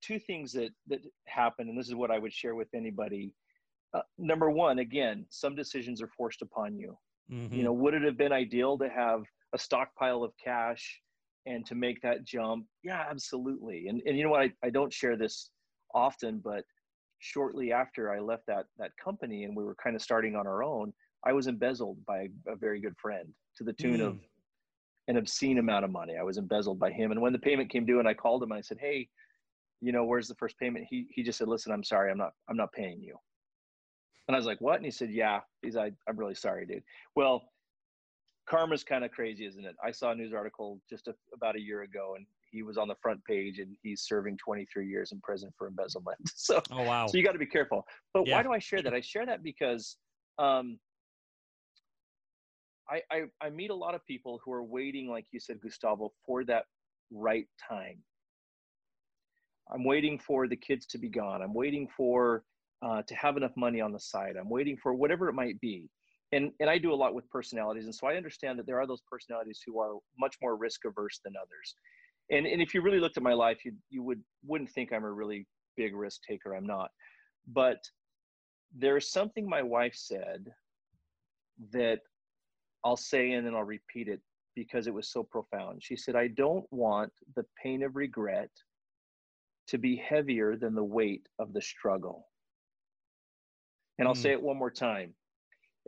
[0.01, 3.33] two things that that happen, and this is what I would share with anybody.
[3.93, 6.95] Uh, number one, again, some decisions are forced upon you.
[7.31, 7.51] Mhm.
[7.51, 9.23] You know, would it have been ideal to have
[9.53, 11.01] a stockpile of cash
[11.47, 12.67] and to make that jump?
[12.83, 13.87] Yeah, absolutely.
[13.87, 14.41] And and you know what?
[14.41, 15.49] I, I don't share this
[15.95, 16.63] often, but
[17.19, 20.63] shortly after I left that that company and we were kind of starting on our
[20.63, 20.93] own,
[21.25, 23.27] I was embezzled by a very good friend
[23.57, 24.19] to the tune of mm.
[25.07, 26.15] an obscene amount of money.
[26.19, 27.11] I was embezzled by him.
[27.11, 29.09] And when the payment came due and I called him, I said, Hey,
[29.81, 30.85] you know, where's the first payment?
[30.89, 33.17] He he just said, Listen, I'm sorry, I'm not I'm not paying you.
[34.27, 34.75] And I was like, What?
[34.75, 35.41] And he said, Yeah.
[35.61, 36.83] He's like, I'm really sorry, dude.
[37.15, 37.49] Well,
[38.47, 39.75] karma's kind of crazy, isn't it?
[39.83, 42.87] I saw a news article just a, about a year ago and he was on
[42.87, 46.17] the front page and he's serving 23 years in prison for embezzlement.
[46.35, 47.07] So Oh, wow.
[47.07, 47.85] so you got to be careful.
[48.13, 48.35] But Yeah.
[48.35, 48.93] why do I share that?
[48.93, 49.97] I share that because
[50.39, 50.79] um,
[52.89, 56.13] I, I I meet a lot of people who are waiting, like you said, Gustavo,
[56.25, 56.65] for that
[57.11, 57.97] right time.
[59.73, 61.41] I'm waiting for the kids to be gone.
[61.41, 62.43] I'm waiting for
[62.81, 64.35] uh, to have enough money on the side.
[64.39, 65.89] I'm waiting for whatever it might be.
[66.31, 68.87] And and I do a lot with personalities, and so I understand that there are
[68.87, 71.75] those personalities who are much more risk averse than others.
[72.29, 75.03] And and if you really looked at my life, you you would wouldn't think I'm
[75.05, 76.55] a really big risk taker.
[76.55, 76.91] I'm not.
[77.47, 77.89] But
[78.73, 80.53] there's something my wife said
[81.71, 82.01] that
[82.83, 84.21] I'll say and then I'll repeat it
[84.55, 85.83] because it was so profound.
[85.83, 88.49] She said, I don't want the pain of regret
[89.67, 92.27] to be heavier than the weight of the struggle.
[93.99, 94.21] And I'll Mm.
[94.21, 95.15] say it one more time.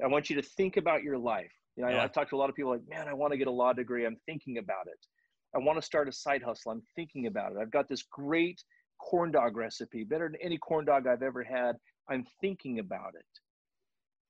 [0.04, 1.54] I want you to think about your life.
[1.76, 2.04] You know, I- Yeah.
[2.04, 3.74] I've talked to a lot of people like, man, I want to get a law
[3.74, 4.06] degree.
[4.06, 5.06] I'm thinking about it.
[5.56, 6.72] I want to start a side hustle.
[6.72, 7.58] I'm thinking about it.
[7.60, 8.62] I've got this great
[9.00, 11.76] corn dog recipe, better than any corn dog I've ever had.
[12.10, 13.26] I'm thinking about it.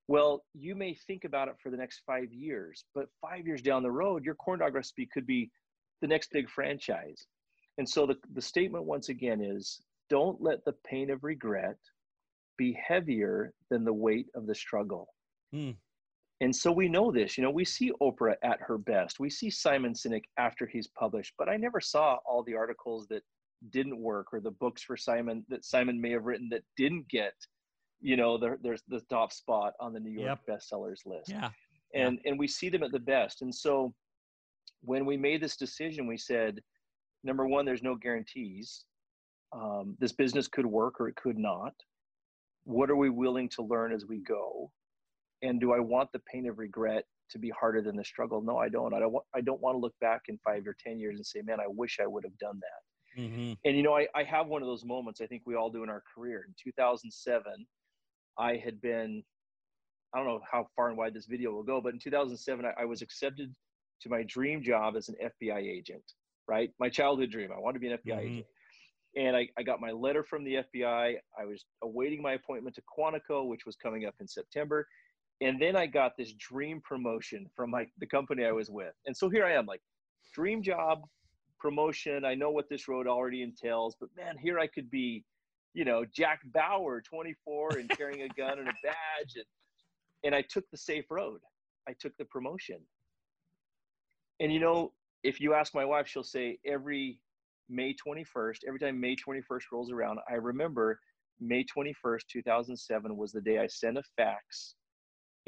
[0.08, 3.84] Well, you may think about it for the next five years, but five years down
[3.84, 5.52] the road, your corn dog recipe could be
[6.02, 7.28] the next big franchise.
[7.78, 11.78] And so the, the statement once again is don't let the pain of regret
[12.58, 15.08] be heavier than the weight of the struggle.
[15.54, 15.72] Hmm.
[16.42, 19.20] And so we know this, you know, we see Oprah at her best.
[19.20, 23.24] We see Simon Sinek after he's published, but I never saw all the articles that
[23.72, 27.34] didn't work or the books for Simon that Simon may have written that didn't get,
[28.00, 31.30] you know, the, there's the top spot on the New York bestsellers list.
[31.30, 31.50] Yeah.
[31.94, 33.42] and and we see them at the best.
[33.42, 33.94] And so
[34.82, 36.62] when we made this decision we said
[37.26, 38.86] number one there's no guarantees.
[39.52, 41.74] Um, this business could work or it could not.
[42.64, 44.72] What are we willing to learn as we go
[45.42, 48.42] and do i want the pain of regret to be harder than the struggle?
[48.42, 48.94] No i don't.
[48.94, 51.26] I don't, wa- I don't want to look back in five or ten years and
[51.26, 53.22] say man i wish i would have done that.
[53.22, 55.70] Hmm and you know I, I have one of those moments i think we all
[55.70, 56.46] do in our career.
[56.48, 57.44] In 2007
[58.38, 59.24] i had been
[60.14, 62.82] i don't know how far and wide this video will go but in 2007 i,
[62.82, 63.54] I was accepted
[64.02, 66.04] to my dream job as an fbi agent
[66.48, 66.72] right?
[66.80, 67.52] My childhood dream.
[67.56, 68.26] I wanted to be an fbi Mhm.
[68.32, 68.46] agent.
[69.16, 72.82] And I, I got my letter from the fbi i was awaiting my appointment to
[72.98, 74.88] quantico which was coming up in september
[75.42, 79.16] and then i got this dream promotion from my the company i was with and
[79.16, 79.82] so here i am like
[80.34, 81.04] dream job
[81.60, 82.26] promotion.
[82.26, 85.24] I know what this road already entails, but man, here I could be,
[85.74, 89.46] you know, Jack Bauer, 24, and carrying a gun and a badge, and
[90.26, 91.40] and I took the safe road.
[91.88, 92.80] I took the promotion.
[94.42, 94.92] And you know,
[95.24, 97.20] if you ask my wife, she'll say every
[97.70, 101.00] May 21st, every time May 21st rolls around, I remember
[101.40, 104.76] May 21st, 2007 was the day I sent a fax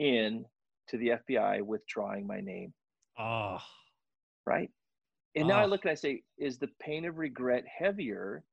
[0.02, 0.46] in
[0.90, 2.74] to the FBI withdrawing my name
[3.20, 3.60] Oh,
[4.46, 4.70] right?
[5.36, 5.66] And now I Ah.
[5.68, 8.44] look and I say, is the pain of regret heavier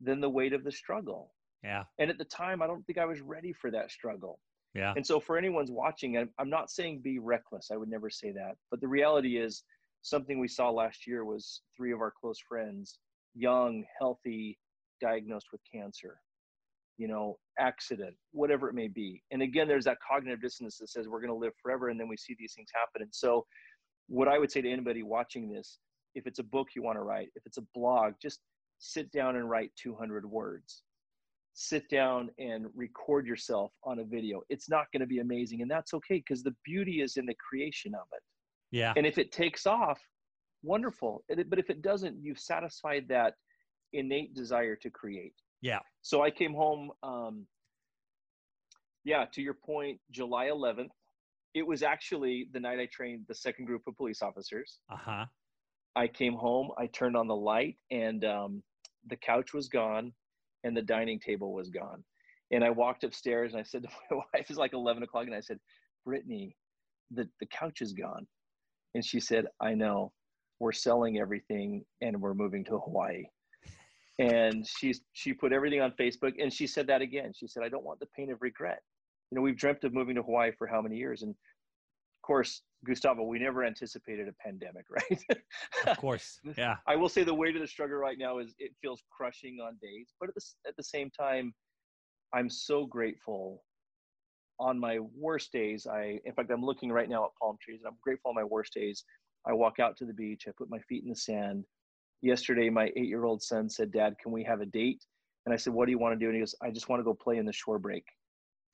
[0.00, 1.34] than the weight of the struggle?
[1.62, 1.84] yeah.
[1.98, 4.38] And at the time, I don't think I was ready for that struggle.
[4.74, 4.92] Yeah.
[4.96, 7.70] And so for anyone's watching, I'm, I'm not saying be reckless.
[7.72, 8.56] I would never say that.
[8.70, 9.64] But the reality is
[10.02, 12.98] something we saw last year was three of our close friends,
[13.34, 14.58] young, healthy,
[15.00, 16.20] diagnosed with cancer,
[16.98, 19.22] you know, accident, whatever it may be.
[19.30, 21.88] And again, there's that cognitive dissonance that says we're going to live forever.
[21.88, 23.02] And then we see these things happen.
[23.02, 23.46] And so
[24.08, 25.78] what I would say to anybody watching this,
[26.14, 28.40] if it's a book you want to write, if it's a blog, just
[28.78, 30.82] sit down and write 200 words
[31.60, 34.42] sit down and record yourself on a video.
[34.48, 37.34] It's not going to be amazing, and that's okay because the beauty is in the
[37.34, 38.22] creation of it.
[38.70, 38.92] Yeah.
[38.96, 40.00] And if it takes off,
[40.62, 41.24] wonderful.
[41.28, 43.34] But if it doesn't, you've satisfied that
[43.92, 45.34] innate desire to create.
[45.60, 45.80] Yeah.
[46.02, 46.90] So I came home.
[47.02, 47.46] Um,
[49.04, 50.90] yeah, to your point, July 11th.
[51.54, 54.78] It was actually the night I trained the second group of police officers.
[54.92, 55.24] Uh huh.
[55.96, 56.70] I came home.
[56.78, 58.62] I turned on the light, and um,
[59.08, 60.12] the couch was gone
[60.64, 62.04] and the dining table was gone.
[62.50, 65.34] And I walked upstairs and I said to my wife, it's like 11 o'clock, and
[65.34, 65.58] I said,
[66.04, 66.56] Brittany,
[67.10, 68.26] the, the couch is gone.
[68.94, 70.12] And she said, I know,
[70.60, 73.24] we're selling everything and we're moving to Hawaii.
[74.18, 77.32] And she's, she put everything on Facebook and she said that again.
[77.34, 78.80] She said, I don't want the pain of regret.
[79.30, 81.22] You know, we've dreamt of moving to Hawaii for how many years?
[81.22, 85.22] And of course, Gustavo, we never anticipated a pandemic, right?
[85.86, 86.40] of course.
[86.56, 86.76] Yeah.
[86.86, 89.76] I will say the weight of the struggle right now is it feels crushing on
[89.80, 91.54] days, but at the, at the same time,
[92.34, 93.62] I'm so grateful.
[94.60, 97.88] On my worst days, I, in fact, I'm looking right now at palm trees, and
[97.88, 99.04] I'm grateful on my worst days.
[99.46, 101.64] I walk out to the beach, I put my feet in the sand.
[102.22, 105.04] Yesterday, my eight year old son said, Dad, can we have a date?
[105.46, 106.26] And I said, What do you want to do?
[106.26, 108.04] And he goes, I just want to go play in the shore break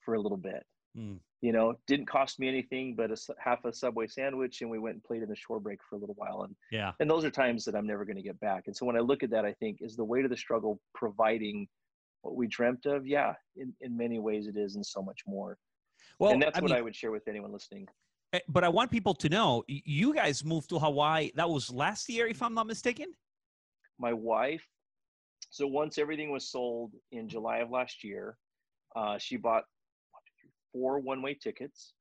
[0.00, 0.64] for a little bit.
[0.96, 1.18] Mm.
[1.40, 4.94] You know, didn't cost me anything but a half a Subway sandwich, and we went
[4.94, 6.42] and played in the shore break for a little while.
[6.42, 8.64] And yeah, and those are times that I'm never going to get back.
[8.66, 10.80] And so when I look at that, I think is the weight of the struggle
[10.94, 11.66] providing
[12.22, 13.06] what we dreamt of?
[13.06, 15.58] Yeah, in in many ways it is, and so much more.
[16.18, 17.86] Well, and that's I what mean, I would share with anyone listening.
[18.32, 21.30] Eh, but I want people to know you guys moved to Hawaii.
[21.34, 23.08] That was last year, if I'm not mistaken.
[23.98, 24.64] My wife.
[25.50, 28.36] So once everything was sold in July of last year,
[28.96, 29.64] uh, she bought
[30.72, 31.92] four one way tickets.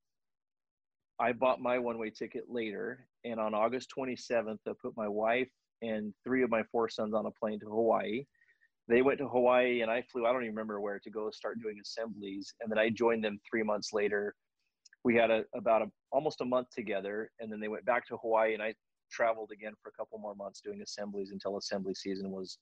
[1.19, 3.07] I bought my one way ticket later.
[3.23, 5.49] And on August 27th, I put my wife
[5.81, 8.25] and three of my four sons on a plane to Hawaii.
[8.87, 11.61] They went to Hawaii and I flew, I don't even remember where, to go start
[11.61, 12.53] doing assemblies.
[12.59, 14.35] And then I joined them three months later.
[15.03, 17.31] We had a, about a, almost a month together.
[17.39, 18.73] And then they went back to Hawaii and I
[19.13, 22.57] traveled again for a couple more months doing assemblies until assembly season was,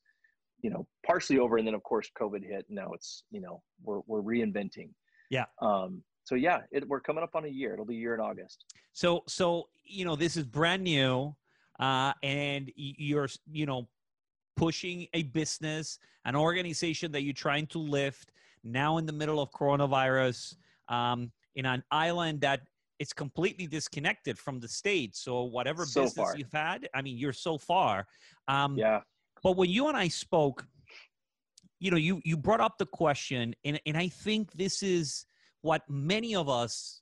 [0.61, 1.57] you know, partially over.
[1.57, 2.65] And then, of course, COVID hit.
[2.69, 4.89] Now it's, you know, we're, we're reinventing.
[5.29, 5.45] Yeah.
[5.61, 7.73] Um, so yeah, it, we're coming up on a year.
[7.73, 8.65] It'll be a year in August.
[8.93, 11.35] So so you know this is brand new,
[11.79, 13.87] uh, and you're you know
[14.55, 18.31] pushing a business, an organization that you're trying to lift
[18.63, 20.55] now in the middle of coronavirus,
[20.89, 22.61] um, in an island that
[23.01, 25.15] it's completely disconnected from the state.
[25.15, 26.37] So whatever so business far.
[26.37, 28.05] you've had, I mean, you're so far.
[28.47, 28.99] Um, yeah.
[29.41, 30.67] But when you and I spoke,
[31.79, 35.25] you know, you you brought up the question, and and I think this is
[35.61, 37.01] what many of us,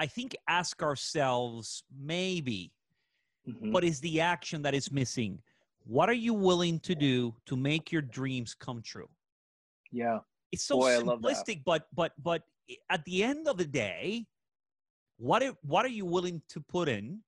[0.00, 2.72] I think, ask ourselves maybe,
[3.48, 3.70] mm-hmm.
[3.70, 5.38] what is the action that is missing?
[5.84, 9.10] What are you willing to do to make your dreams come true?
[9.92, 10.18] Yeah.
[10.50, 12.42] It's so Boy, simplistic, but but but
[12.88, 14.26] at the end of the day,
[15.20, 17.20] what are, what are you willing to put in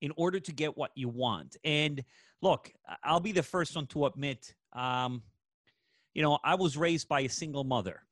[0.00, 1.56] in order to get what you want?
[1.64, 2.02] And
[2.40, 5.22] look, I'll be the first one to admit, um,
[6.14, 8.02] you know, I was raised by a single mother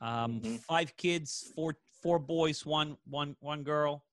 [0.00, 0.56] um, mm-hmm.
[0.56, 4.04] five kids, four four boys, one one one girl.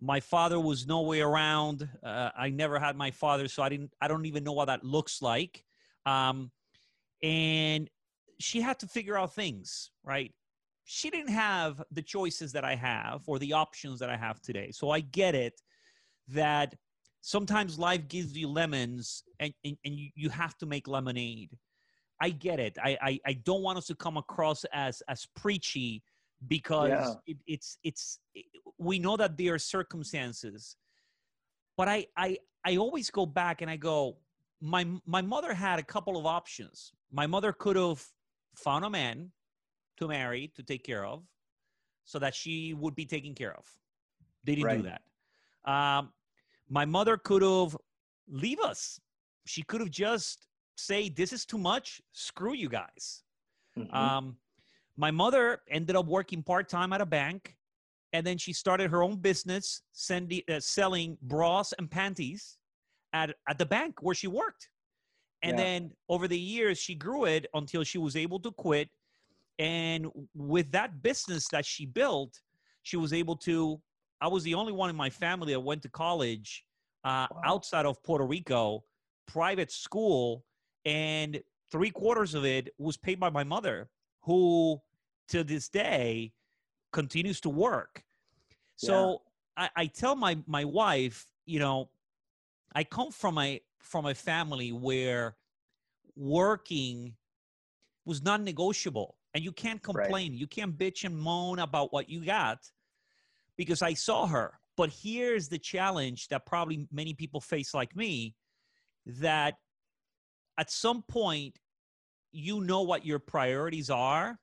[0.00, 1.88] My father was no way around.
[2.04, 3.92] Uh, I never had my father, so I didn't.
[4.00, 5.64] I don't even know what that looks like.
[6.06, 6.50] Um,
[7.22, 7.88] and
[8.38, 10.32] she had to figure out things, right?
[10.90, 14.70] She didn't have the choices that I have or the options that I have today.
[14.72, 15.60] So I get it
[16.28, 16.74] that
[17.20, 21.50] sometimes life gives you lemons and, and, and you, you have to make lemonade.
[22.22, 22.78] I get it.
[22.82, 26.02] I, I, I don't want us to come across as as preachy
[26.46, 27.12] because yeah.
[27.26, 28.46] it, it's it's it,
[28.78, 30.76] we know that there are circumstances,
[31.76, 34.16] but I I I always go back and I go
[34.62, 36.92] my my mother had a couple of options.
[37.12, 38.02] My mother could have
[38.56, 39.30] found a man
[39.98, 41.22] to marry to take care of,
[42.04, 43.64] so that she would be taken care of.
[44.44, 44.82] They didn't right.
[44.82, 45.02] do that.
[45.70, 46.12] Um,
[46.68, 47.76] my mother could have
[48.28, 49.00] leave us.
[49.46, 53.24] She could have just say this is too much screw you guys
[53.76, 53.94] mm-hmm.
[53.94, 54.36] um,
[54.96, 57.56] my mother ended up working part-time at a bank
[58.12, 62.58] and then she started her own business sending, uh, selling bras and panties
[63.12, 64.68] at, at the bank where she worked
[65.42, 65.64] and yeah.
[65.64, 68.88] then over the years she grew it until she was able to quit
[69.58, 72.40] And with that business that she built,
[72.82, 73.80] she was able to.
[74.20, 76.64] I was the only one in my family that went to college
[77.04, 77.40] uh, wow.
[77.44, 78.84] outside of Puerto Rico,
[79.26, 80.44] private school,
[80.84, 81.40] and
[81.70, 83.88] three quarters of it was paid by my mother,
[84.22, 84.80] who
[85.28, 86.32] to this day
[86.92, 88.02] continues to work.
[88.76, 89.22] So
[89.56, 89.68] yeah.
[89.76, 91.90] I, I tell my my wife, you know,
[92.74, 95.36] I come from a from a family where
[96.16, 97.14] working
[98.04, 99.17] was non negotiable.
[99.34, 100.32] And you can't complain.
[100.32, 100.40] Right.
[100.40, 102.58] You can't bitch and moan about what you got
[103.56, 104.58] because I saw her.
[104.76, 108.34] But here's the challenge that probably many people face, like me,
[109.06, 109.54] that
[110.56, 111.58] at some point,
[112.32, 114.38] you know what your priorities are,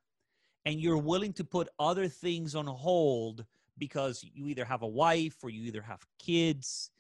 [0.66, 3.46] and you're willing to put other things on hold
[3.78, 6.92] because you either have a wife or you either have kids.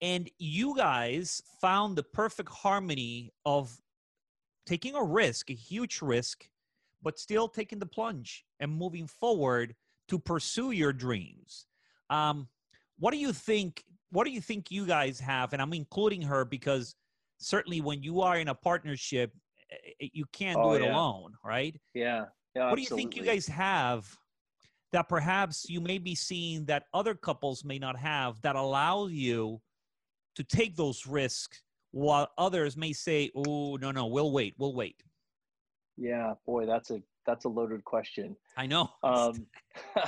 [0.00, 3.76] And you guys found the perfect harmony of
[4.66, 6.48] taking a risk, a huge risk,
[7.02, 9.74] but still taking the plunge and moving forward
[10.08, 11.66] to pursue your dreams.
[12.10, 12.48] Um,
[12.98, 13.84] what do you think?
[14.10, 15.52] What do you think you guys have?
[15.52, 16.94] And I'm including her because
[17.38, 19.32] certainly when you are in a partnership,
[19.70, 20.94] eh, eh, you can't oh, do it yeah.
[20.94, 21.78] alone, right?
[21.94, 22.24] Yeah.
[22.54, 24.08] yeah what do you think you guys have
[24.92, 29.60] that perhaps you may be seeing that other couples may not have that allows you
[30.34, 35.02] to take those risks while others may say, "Oh, no, no, we'll wait, we'll wait."
[35.98, 38.36] Yeah, boy, that's a that's a loaded question.
[38.56, 38.90] I know.
[39.02, 39.46] Um,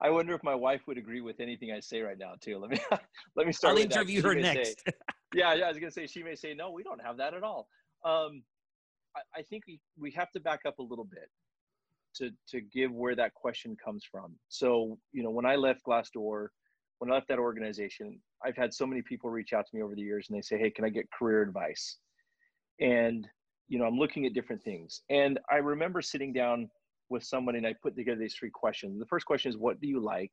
[0.00, 2.58] I wonder if my wife would agree with anything I say right now too.
[2.58, 2.78] Let me
[3.36, 3.76] let me start.
[3.76, 4.84] I'll interview her next.
[4.84, 4.92] Say,
[5.34, 7.42] yeah, yeah, I was gonna say she may say no, we don't have that at
[7.42, 7.68] all.
[8.04, 8.42] Um,
[9.16, 11.30] I, I think we we have to back up a little bit
[12.16, 14.34] to to give where that question comes from.
[14.48, 16.48] So you know, when I left Glassdoor,
[16.98, 19.94] when I left that organization, I've had so many people reach out to me over
[19.94, 21.98] the years and they say, Hey, can I get career advice?
[22.80, 23.26] And,
[23.68, 25.02] you know, I'm looking at different things.
[25.10, 26.68] And I remember sitting down
[27.08, 28.98] with someone and I put together these three questions.
[28.98, 30.32] The first question is, What do you like?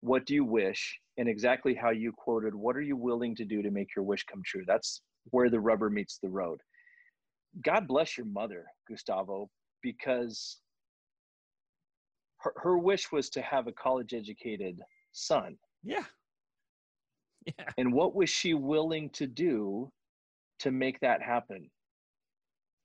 [0.00, 0.98] What do you wish?
[1.16, 4.24] And exactly how you quoted, What are you willing to do to make your wish
[4.24, 4.64] come true?
[4.66, 6.60] That's where the rubber meets the road.
[7.62, 9.48] God bless your mother, Gustavo,
[9.82, 10.58] because
[12.38, 14.80] her, her wish was to have a college educated
[15.12, 15.56] son.
[15.82, 16.04] Yeah.
[17.46, 17.66] Yeah.
[17.76, 19.92] And what was she willing to do
[20.60, 21.70] to make that happen?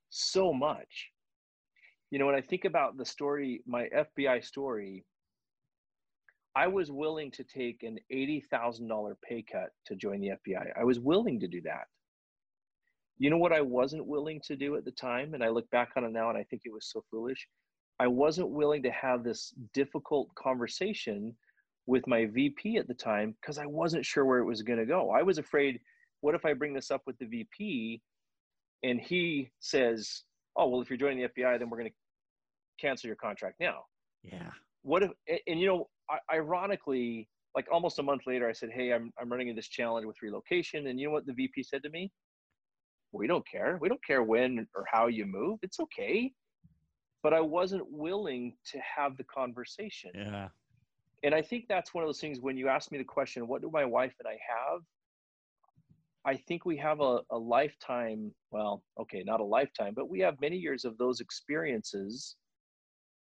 [0.10, 1.10] So much.
[2.12, 5.06] You know, when I think about the story, my FBI story,
[6.56, 10.72] I was willing to take an $80,000 pay cut to join the FBI.
[10.78, 11.86] I was willing to do that.
[13.20, 15.34] You know what I wasn't willing to do at the time?
[15.34, 17.48] And I look back on it now and I think it was so foolish.
[18.00, 21.36] I wasn't willing to have this difficult conversation
[21.86, 24.86] with my VP at the time because I wasn't sure where it was going to
[24.86, 25.12] go.
[25.12, 25.80] I was afraid,
[26.22, 28.02] what if I bring this up with the VP
[28.84, 30.24] and he says,
[30.56, 31.96] oh, well, if you're joining the FBI, then we're going to
[32.80, 33.84] cancel your contract now.
[34.24, 34.52] Yeah.
[34.84, 35.12] What if,
[35.48, 35.90] and you know,
[36.32, 40.16] ironically, like almost a month later, I said, hey, I'm, I'm running this challenge with
[40.22, 40.88] relocation.
[40.88, 42.12] And you know what the VP said to me?
[43.12, 43.78] We don't care.
[43.82, 45.60] We don't care when or how you move.
[45.62, 46.32] It's okay.
[47.22, 50.12] But I wasn't willing to have the conversation.
[50.16, 50.50] Yeah
[51.24, 53.62] and I think that's one of those things when you ask me the question, what
[53.62, 54.82] do my wife and I have?
[56.26, 60.40] I think we have a, a lifetime, well, okay, not a lifetime, but we have
[60.42, 62.36] many years of those experiences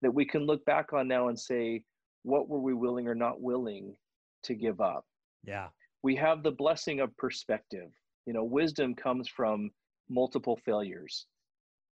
[0.02, 1.84] that we can look back on now and say,
[2.24, 3.96] what were we willing or not willing
[4.44, 5.06] to give up?
[5.44, 5.68] Yeah.
[6.04, 7.90] We have the blessing of perspective.
[8.26, 9.72] You know, wisdom comes from
[10.10, 11.26] multiple failures.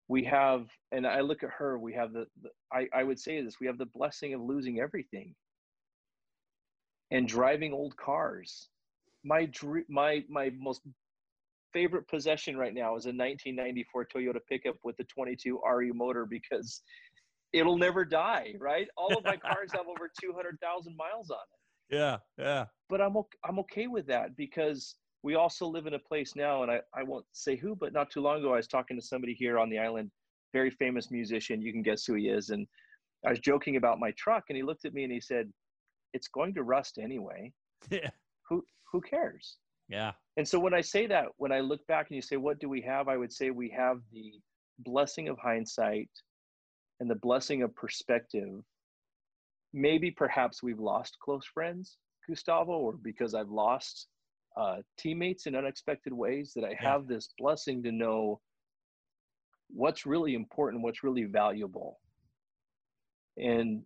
[0.08, 3.41] We have, and I look at her, we have the, the I, I would say
[3.41, 5.34] this, we have the blessing of losing everything
[7.12, 8.70] and driving old cars.
[9.24, 10.82] My dream, my my most
[11.71, 16.84] favorite possession right now is a 1994 Toyota pickup with the 22 RE motor because
[17.51, 18.88] it'll never die, right?
[18.95, 21.95] All of my cars have over 200,000 miles on it.
[21.95, 22.65] Yeah, yeah.
[22.89, 26.63] But I'm okay, I'm okay with that because we also live in a place now,
[26.63, 29.05] and I, I won't say who, but not too long ago, I was talking to
[29.05, 30.11] somebody here on the island,
[30.51, 31.61] very famous musician.
[31.61, 32.49] You can guess who he is.
[32.49, 32.67] And
[33.26, 35.49] I was joking about my truck, and he looked at me and he said,
[36.13, 37.51] it's going to rust anyway.
[37.89, 38.11] Yeah.
[38.50, 39.58] Who who cares?
[39.89, 40.12] Yeah.
[40.38, 42.70] And so when I say that, when I look back and you say, what do
[42.70, 43.08] we have?
[43.08, 44.34] I would say we have the
[44.80, 46.10] blessing of hindsight
[47.00, 48.62] and the blessing of perspective.
[49.74, 54.08] Maybe perhaps we've lost close friends, Gustavo, or because I've lost
[54.56, 57.16] uh, teammates in unexpected ways, that I have yeah.
[57.16, 58.39] this blessing to know
[59.70, 62.00] what's really important, what's really valuable.
[63.38, 63.84] And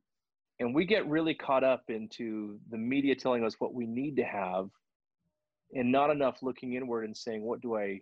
[0.59, 4.23] and we get really caught up into the media telling us what we need to
[4.23, 4.69] have
[5.73, 7.99] and not enough looking inward and saying what do i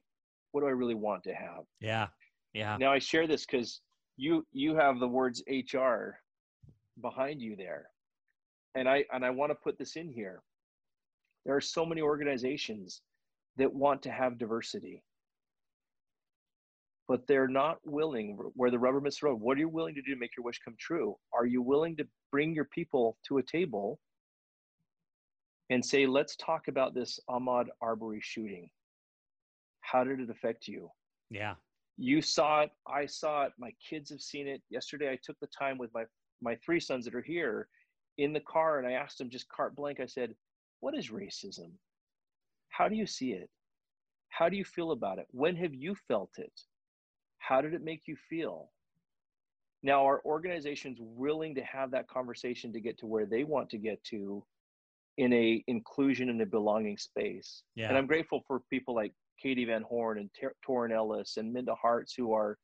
[0.52, 1.66] what do i really want to have?
[1.80, 2.08] Yeah
[2.54, 2.78] yeah.
[2.78, 3.82] Now i share this because
[4.18, 6.18] you you have the words hr
[7.02, 7.90] behind you there.
[8.76, 10.42] And i and i want to put this in here.
[11.46, 13.02] There are so many organizations
[13.58, 15.04] that want to have diversity
[17.08, 20.02] but they're not willing where the rubber meets the road what are you willing to
[20.02, 21.16] do to make your wish come true?
[21.34, 24.00] Are you willing to bring your people to a table
[25.70, 28.70] and say let's talk about this ahmaud arbery shooting.
[29.82, 30.90] How did it affect you?
[31.30, 31.56] Yeah.
[31.98, 34.62] You saw it i saw it my kids have seen it.
[34.70, 36.04] Yesterday i took the time with my
[36.42, 37.68] my three sons that are here
[38.18, 40.36] in the car and i asked them just carte blank i said
[40.82, 41.72] what is racism?
[42.70, 43.50] How do you see it?
[44.30, 45.28] How do you feel about it?
[45.32, 46.52] When have you felt it
[47.48, 48.70] how did it make you feel?
[49.84, 53.78] Now are organization's willing to have that conversation to get to where they want to
[53.78, 54.44] get to
[55.18, 57.64] in a inclusion and a belonging space?
[57.76, 57.90] Yeah.
[57.90, 61.76] and i'm grateful for people like katie van horn and Ter- Torin ellis and minda
[61.76, 62.58] harts who are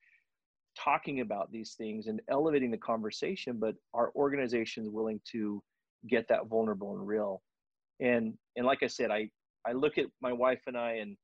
[0.77, 5.61] talking about these things and elevating the conversation but our organization is willing to
[6.09, 7.41] get that vulnerable and real?
[7.99, 9.29] And and like i said i
[9.65, 11.15] i look at my wife and i and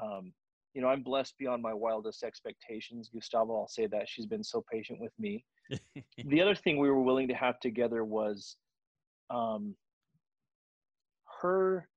[0.00, 0.32] um,
[0.74, 4.64] you know i'm blessed beyond my wildest expectations gustavo i'll say that she's been so
[4.70, 5.44] patient with me
[6.26, 8.56] the other thing we were willing to have together was
[9.30, 9.74] um,
[11.40, 11.88] her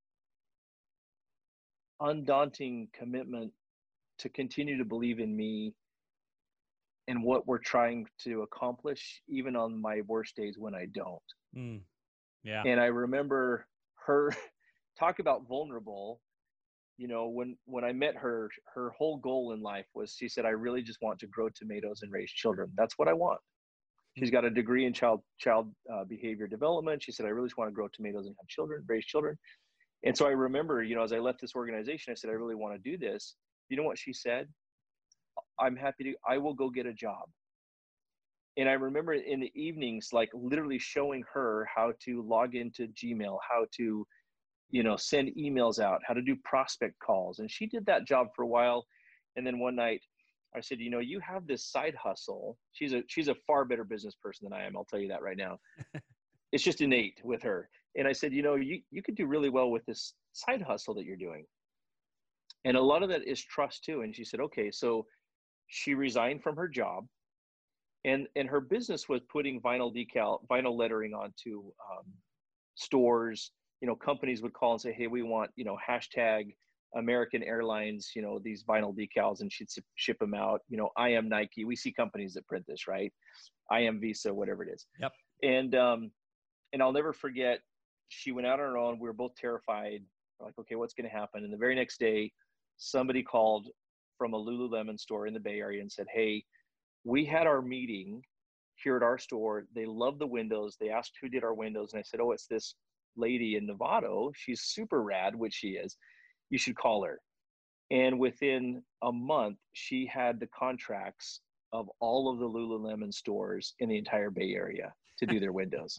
[1.99, 3.51] undaunting commitment
[4.19, 5.73] to continue to believe in me
[7.07, 11.21] and what we're trying to accomplish, even on my worst days when I don't.
[11.55, 11.79] Mm.
[12.43, 12.63] Yeah.
[12.65, 13.65] And I remember
[14.05, 14.35] her
[14.99, 16.19] talk about vulnerable.
[16.97, 20.45] You know, when when I met her, her whole goal in life was she said,
[20.45, 22.71] "I really just want to grow tomatoes and raise children.
[22.75, 23.39] That's what I want."
[24.17, 27.03] She's got a degree in child child uh, behavior development.
[27.03, 29.37] She said, "I really just want to grow tomatoes and have children, raise children."
[30.03, 32.55] And so I remember, you know, as I left this organization, I said, "I really
[32.55, 33.35] want to do this."
[33.69, 34.47] You know what she said?
[35.59, 37.29] I'm happy to, I will go get a job.
[38.57, 43.37] And I remember in the evenings, like literally showing her how to log into Gmail,
[43.47, 44.07] how to,
[44.69, 47.39] you know, send emails out, how to do prospect calls.
[47.39, 48.85] And she did that job for a while.
[49.35, 50.01] And then one night
[50.55, 52.57] I said, you know, you have this side hustle.
[52.73, 54.75] She's a, she's a far better business person than I am.
[54.75, 55.59] I'll tell you that right now.
[56.51, 57.69] it's just innate with her.
[57.95, 60.93] And I said, you know, you, you could do really well with this side hustle
[60.95, 61.45] that you're doing.
[62.65, 64.01] And a lot of that is trust too.
[64.01, 65.05] And she said, okay, so
[65.67, 67.05] she resigned from her job
[68.07, 72.05] and and her business was putting vinyl decal vinyl lettering onto um,
[72.75, 73.51] stores
[73.81, 76.55] you know companies would call and say hey we want you know hashtag
[76.95, 80.61] american airlines you know these vinyl decals and she'd ship them out.
[80.69, 81.65] You know i am nike.
[81.65, 83.13] We see companies that print this right?
[83.69, 84.85] I am visa whatever it is.
[84.99, 85.11] Yep.
[85.43, 86.11] And um
[86.73, 87.59] and i'll never forget
[88.09, 88.99] she went out on her own.
[88.99, 90.01] We were both terrified.
[90.39, 91.43] We're like okay what's going to happen?
[91.43, 92.31] And the very next day
[92.77, 93.67] somebody called
[94.17, 96.43] from a Lululemon store in the Bay Area and said, Hey,
[97.03, 98.21] we had our meeting
[98.75, 99.65] here at our store.
[99.75, 100.77] They love the windows.
[100.79, 101.93] They asked who did our windows.
[101.93, 102.75] And I said, Oh, it's this
[103.17, 104.31] lady in Novato.
[104.35, 105.97] She's super rad, which she is.
[106.49, 107.19] You should call her.
[107.91, 111.41] And within a month, she had the contracts
[111.73, 115.97] of all of the Lululemon stores in the entire Bay Area to do their windows.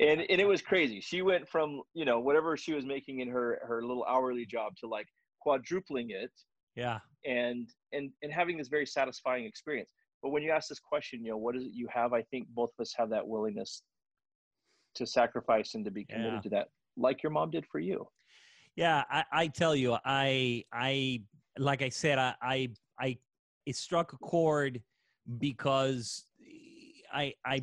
[0.00, 1.00] and and it was crazy.
[1.00, 4.76] She went from, you know, whatever she was making in her her little hourly job
[4.80, 5.06] to like
[5.40, 6.30] quadrupling it
[6.78, 9.90] yeah and and and having this very satisfying experience
[10.22, 12.46] but when you ask this question you know what is it you have i think
[12.54, 13.82] both of us have that willingness
[14.98, 16.40] to sacrifice and to be committed yeah.
[16.40, 18.06] to that like your mom did for you
[18.76, 21.22] yeah I, I tell you i i
[21.58, 22.68] like i said i i,
[23.00, 23.16] I
[23.66, 24.82] it struck a chord
[25.38, 26.24] because
[27.12, 27.62] i i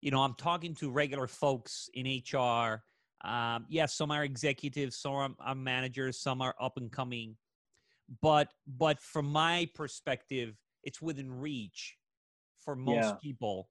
[0.00, 2.82] you know i'm talking to regular folks in hr
[3.22, 7.36] um, yes yeah, some are executives some are, are managers some are up and coming
[8.22, 11.96] but but from my perspective it's within reach
[12.64, 13.12] for most yeah.
[13.22, 13.68] people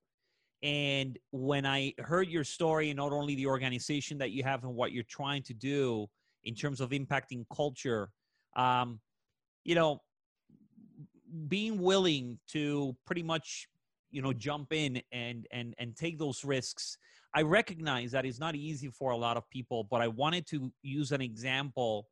[0.61, 4.73] and when i heard your story and not only the organization that you have and
[4.73, 6.05] what you're trying to do
[6.43, 8.09] in terms of impacting culture
[8.55, 8.99] um,
[9.63, 10.01] you know
[11.47, 13.67] being willing to pretty much
[14.11, 16.97] you know jump in and and and take those risks
[17.33, 20.71] i recognize that it's not easy for a lot of people but i wanted to
[20.81, 22.07] use an example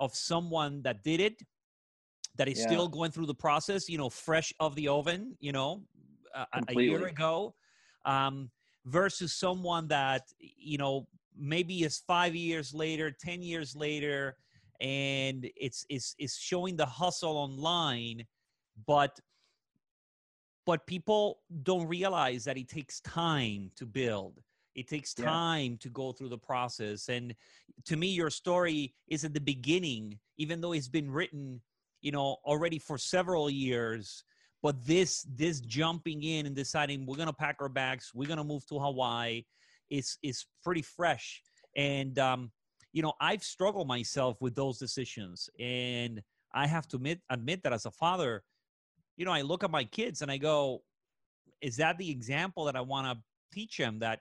[0.00, 1.40] of someone that did it
[2.36, 2.66] that is yeah.
[2.66, 5.82] still going through the process you know fresh of the oven you know
[6.34, 7.54] a, a year ago
[8.04, 8.50] um,
[8.86, 14.36] versus someone that you know maybe is five years later ten years later
[14.80, 18.24] and it's it's it's showing the hustle online
[18.86, 19.18] but
[20.66, 24.40] but people don't realize that it takes time to build
[24.74, 25.76] it takes time yeah.
[25.80, 27.08] to go through the process.
[27.08, 27.34] And
[27.86, 31.60] to me, your story is at the beginning, even though it's been written,
[32.00, 34.24] you know, already for several years.
[34.62, 38.66] But this this jumping in and deciding we're gonna pack our bags, we're gonna move
[38.66, 39.44] to Hawaii,
[39.90, 41.42] is is pretty fresh.
[41.76, 42.50] And um,
[42.92, 47.72] you know, I've struggled myself with those decisions, and I have to admit admit that
[47.72, 48.42] as a father,
[49.16, 50.82] you know, I look at my kids and I go,
[51.60, 54.20] is that the example that I want to teach them that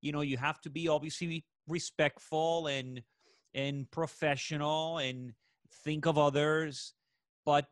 [0.00, 3.02] you know you have to be obviously respectful and
[3.54, 5.32] and professional and
[5.84, 6.94] think of others
[7.44, 7.66] but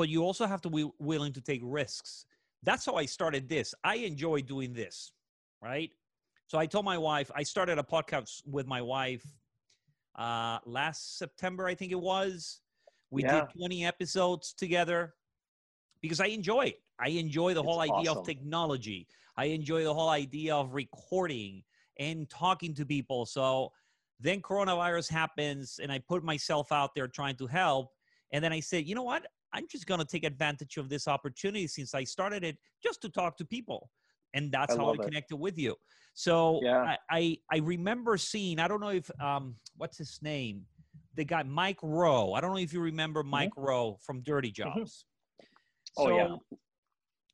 [0.00, 2.24] but you also have to be willing to take risks
[2.62, 5.12] that's how i started this i enjoy doing this
[5.62, 5.90] right
[6.46, 9.26] so i told my wife i started a podcast with my wife
[10.18, 12.62] uh last september i think it was
[13.10, 13.40] we yeah.
[13.40, 15.12] did 20 episodes together
[16.00, 18.18] because i enjoy it i enjoy the it's whole idea awesome.
[18.18, 21.62] of technology i enjoy the whole idea of recording
[21.98, 23.70] and talking to people so
[24.20, 27.90] then coronavirus happens, and I put myself out there trying to help.
[28.32, 29.26] And then I said, you know what?
[29.52, 33.08] I'm just going to take advantage of this opportunity since I started it just to
[33.08, 33.90] talk to people.
[34.34, 35.02] And that's I how I it.
[35.02, 35.74] connected with you.
[36.14, 36.82] So yeah.
[36.82, 40.62] I, I, I remember seeing, I don't know if, um, what's his name?
[41.16, 42.34] The guy, Mike Rowe.
[42.34, 43.30] I don't know if you remember mm-hmm.
[43.30, 43.66] Mike mm-hmm.
[43.68, 44.78] Rowe from Dirty mm-hmm.
[44.78, 45.04] Jobs.
[45.42, 46.02] Mm-hmm.
[46.02, 46.56] Oh, so, yeah.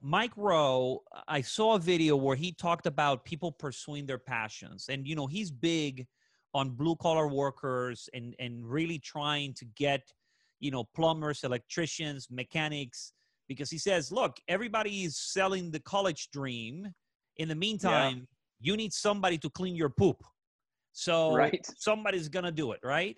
[0.03, 4.87] Mike Rowe, I saw a video where he talked about people pursuing their passions.
[4.89, 6.07] And, you know, he's big
[6.55, 10.03] on blue collar workers and and really trying to get
[10.61, 13.13] you know plumbers electricians mechanics
[13.49, 16.93] because he says look everybody is selling the college dream.
[17.39, 18.73] In the meantime yeah.
[18.73, 20.23] you need somebody to clean your poop.
[20.93, 21.67] So right.
[21.77, 23.17] somebody's gonna do it right?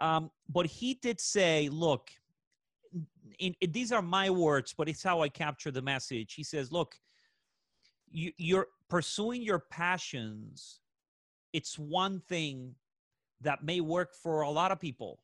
[0.00, 2.08] Um, but he did say look
[3.38, 6.34] in, in, these are my words but it's how i capture the message.
[6.34, 6.96] He says look
[8.10, 10.80] you, you're pursuing your passions.
[11.52, 12.74] It's one thing
[13.40, 15.20] that may work for a lot of people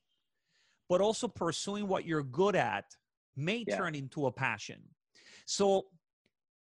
[0.89, 2.85] but also pursuing what you're good at
[3.37, 3.77] may yeah.
[3.77, 4.81] turn into a passion.
[5.47, 5.87] So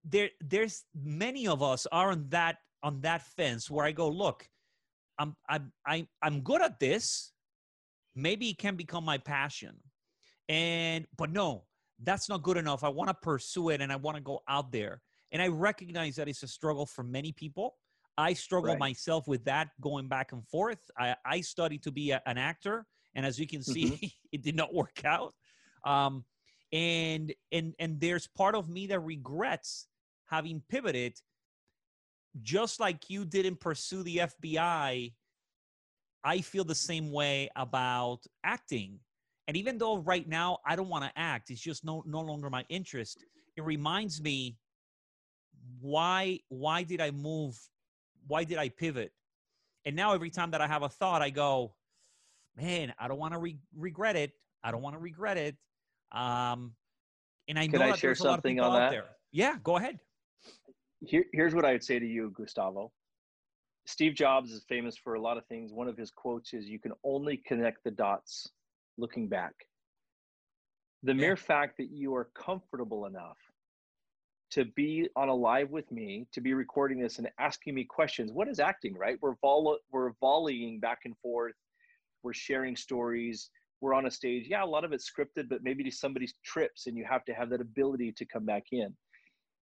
[0.05, 4.49] there there's many of us are on that on that fence where i go look
[5.19, 7.33] i'm i'm i'm, I'm good at this.
[8.15, 9.77] Maybe it can become my passion.
[10.49, 11.65] And but no
[12.03, 12.83] that's not good enough.
[12.83, 15.01] I want to pursue it and i want to go out there.
[15.31, 17.77] And i recognize that it's a struggle for many people.
[18.19, 18.79] I struggle right.
[18.79, 20.79] myself with that going back and forth.
[20.99, 24.07] I, I studied to be a, an actor, and as you can see, mm-hmm.
[24.33, 25.35] it did not work out.
[25.85, 26.25] Um,
[26.73, 29.89] and and and there's part of me that regrets
[30.27, 31.15] having pivoted,
[32.41, 35.13] just like you didn't pursue the FBI.
[36.25, 39.01] I feel the same way about acting.
[39.49, 42.49] And even though right now I don't want to act, it's just no no longer
[42.49, 43.25] my interest.
[43.57, 44.57] It reminds me
[45.81, 47.59] why why did I move
[48.27, 49.13] why did I pivot?
[49.85, 51.75] And now every time that I have a thought, I go,
[52.57, 54.33] man, I don't want to re- regret it.
[54.63, 55.57] I don't want to regret it.
[56.13, 56.75] Um,
[57.49, 58.91] and I Can know I share there's a lot of people out that?
[58.91, 59.05] there.
[59.33, 59.99] Yeah, go ahead.
[61.05, 62.93] Here, here's what I would say to you, Gustavo.
[63.87, 65.73] Steve Jobs is famous for a lot of things.
[65.73, 68.49] One of his quotes is, "You can only connect the dots
[68.97, 69.55] looking back."
[71.03, 71.21] The yeah.
[71.21, 73.39] mere fact that you are comfortable enough
[74.53, 78.31] to be on a live with me, to be recording this and asking me questions.
[78.31, 79.19] What is acting, right?
[79.21, 81.55] We're vol- we're volleying back and forth.
[82.23, 83.51] We're sharing stories.
[83.81, 84.47] We're on a stage.
[84.49, 87.33] Yeah, a lot of it's scripted, but maybe to somebody's trips and you have to
[87.33, 88.95] have that ability to come back in.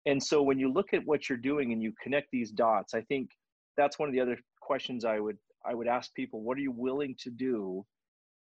[0.06, 3.02] And so when you look at what you're doing and you connect these dots, I
[3.02, 3.30] think
[3.76, 6.72] that's one of the other questions I would I would ask people, what are you
[6.72, 7.84] willing to do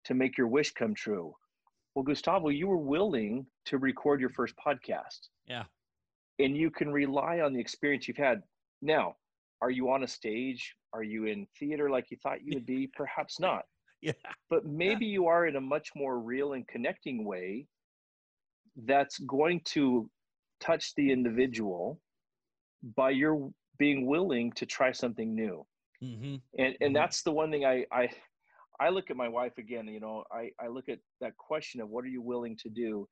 [0.04, 1.34] to make your wish come true?
[1.94, 5.28] Well, Gustavo, you were willing to record your first podcast.
[5.48, 5.64] Yeah
[6.40, 8.42] and you can rely on the experience you've had.
[8.82, 9.16] Now,
[9.60, 10.74] are you on a stage?
[10.92, 12.90] Are you in theater like you thought you would be?
[12.96, 13.64] Perhaps not.
[14.02, 14.12] Yeah.
[14.48, 17.66] But maybe you are in a much more real and connecting way
[18.86, 20.08] that's going to
[20.58, 22.00] touch the individual
[22.96, 25.66] by your being willing to try something new.
[26.02, 26.24] Mm-hmm.
[26.24, 26.94] And and mm-hmm.
[26.94, 28.08] that's the one thing I I
[28.80, 31.90] I look at my wife again, you know, I, I look at that question of
[31.90, 33.06] what are you willing to do?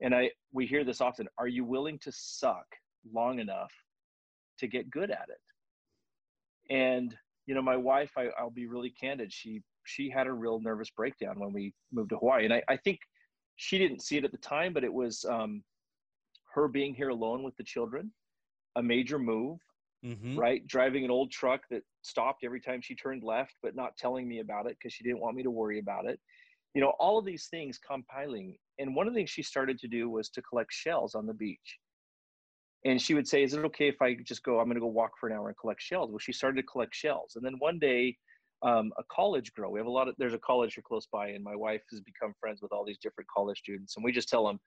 [0.00, 2.66] and i we hear this often are you willing to suck
[3.12, 3.72] long enough
[4.58, 7.16] to get good at it and
[7.46, 10.90] you know my wife I, i'll be really candid she she had a real nervous
[10.90, 12.44] breakdown when we moved to hawaii.
[12.44, 12.98] And i, I think
[13.56, 15.62] she didn't see it at the time but it was um,
[16.54, 18.12] her being here alone with the children
[18.76, 19.58] a major move
[20.04, 20.38] mm-hmm.
[20.38, 20.66] right?
[20.66, 24.40] Driving an old truck that stopped every time she turned left but not telling me
[24.40, 26.20] about it because she didn't want me to worry about it.
[26.74, 28.56] You know all of these things compiling.
[28.78, 31.34] And one of the things she started to do was to collect shells on the
[31.34, 31.78] beach.
[32.84, 34.86] And she would say is it okay if i just go i'm going to go
[34.86, 36.10] walk for an hour and collect shells?
[36.10, 37.36] Well she started to collect shells.
[37.36, 38.16] And then one day
[38.64, 41.28] um, a college girl we have a lot of there's a college here close by
[41.28, 44.28] and my wife has become friends with all these different college students and we just
[44.28, 44.58] tell them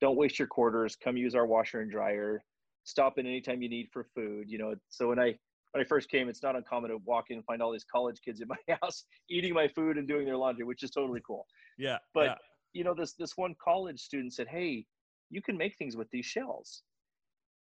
[0.00, 0.96] don't waste your quarters.
[0.96, 2.42] Come use our washer and dryer.
[2.84, 4.48] Stop in anytime you need for food.
[4.48, 5.36] You know, so when I
[5.72, 8.20] when I first came, it's not uncommon to walk in and find all these college
[8.24, 11.46] kids in my house eating my food and doing their laundry, which is totally cool.
[11.78, 11.98] Yeah.
[12.14, 12.34] But yeah.
[12.72, 14.86] you know, this this one college student said, "Hey,
[15.30, 16.82] you can make things with these shells."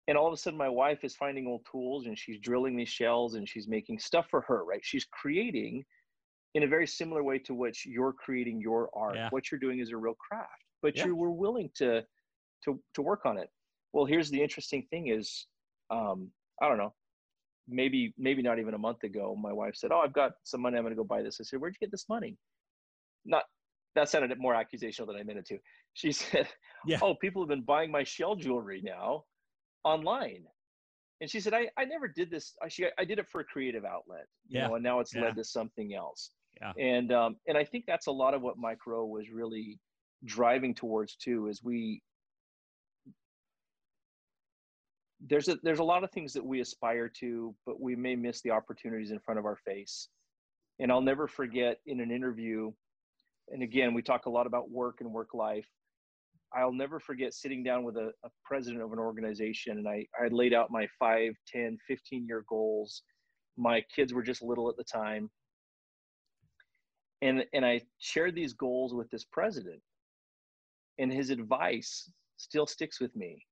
[0.07, 2.89] And all of a sudden, my wife is finding old tools and she's drilling these
[2.89, 4.65] shells and she's making stuff for her.
[4.65, 4.81] Right?
[4.83, 5.85] She's creating
[6.53, 9.15] in a very similar way to which you're creating your art.
[9.15, 9.29] Yeah.
[9.29, 10.49] What you're doing is a real craft,
[10.81, 11.05] but Yeah.
[11.05, 12.05] you were willing to
[12.65, 13.49] to to work on it.
[13.93, 15.47] Well, here's the interesting thing: is
[15.89, 16.31] um,
[16.61, 16.93] I don't know,
[17.67, 20.77] maybe maybe not even a month ago, my wife said, "Oh, I've got some money.
[20.77, 22.37] I'm going to go buy this." I said, "Where'd you get this money?"
[23.25, 23.43] Not
[23.95, 25.59] that sounded more accusational than I meant it to.
[25.93, 26.47] She said,
[26.85, 26.99] Yeah.
[27.01, 29.25] "Oh, people have been buying my shell jewelry now
[29.83, 30.45] online."
[31.19, 32.55] And she said, I, I never did this.
[32.63, 34.67] I, she, I did it for a creative outlet, you Yeah.
[34.67, 35.21] know, and now it's Yeah.
[35.21, 36.31] led to something else.
[36.59, 36.73] Yeah.
[36.79, 39.79] And, um, and I think that's a lot of what Mike Rowe was really
[40.25, 42.01] driving towards too, is we,
[45.19, 48.41] there's a, there's a lot of things that we aspire to, but we may miss
[48.41, 50.09] the opportunities in front of our face.
[50.79, 52.71] And I'll never forget in an interview,
[53.49, 55.67] and again, we talk a lot about work and work life.
[56.53, 60.27] I'll never forget sitting down with a, a president of an organization and I, I
[60.27, 63.03] laid out my 5, 10, 15 year goals.
[63.57, 65.29] My kids were just little at the time.
[67.21, 69.81] And, and I shared these goals with this president.
[70.99, 73.45] And his advice still sticks with me.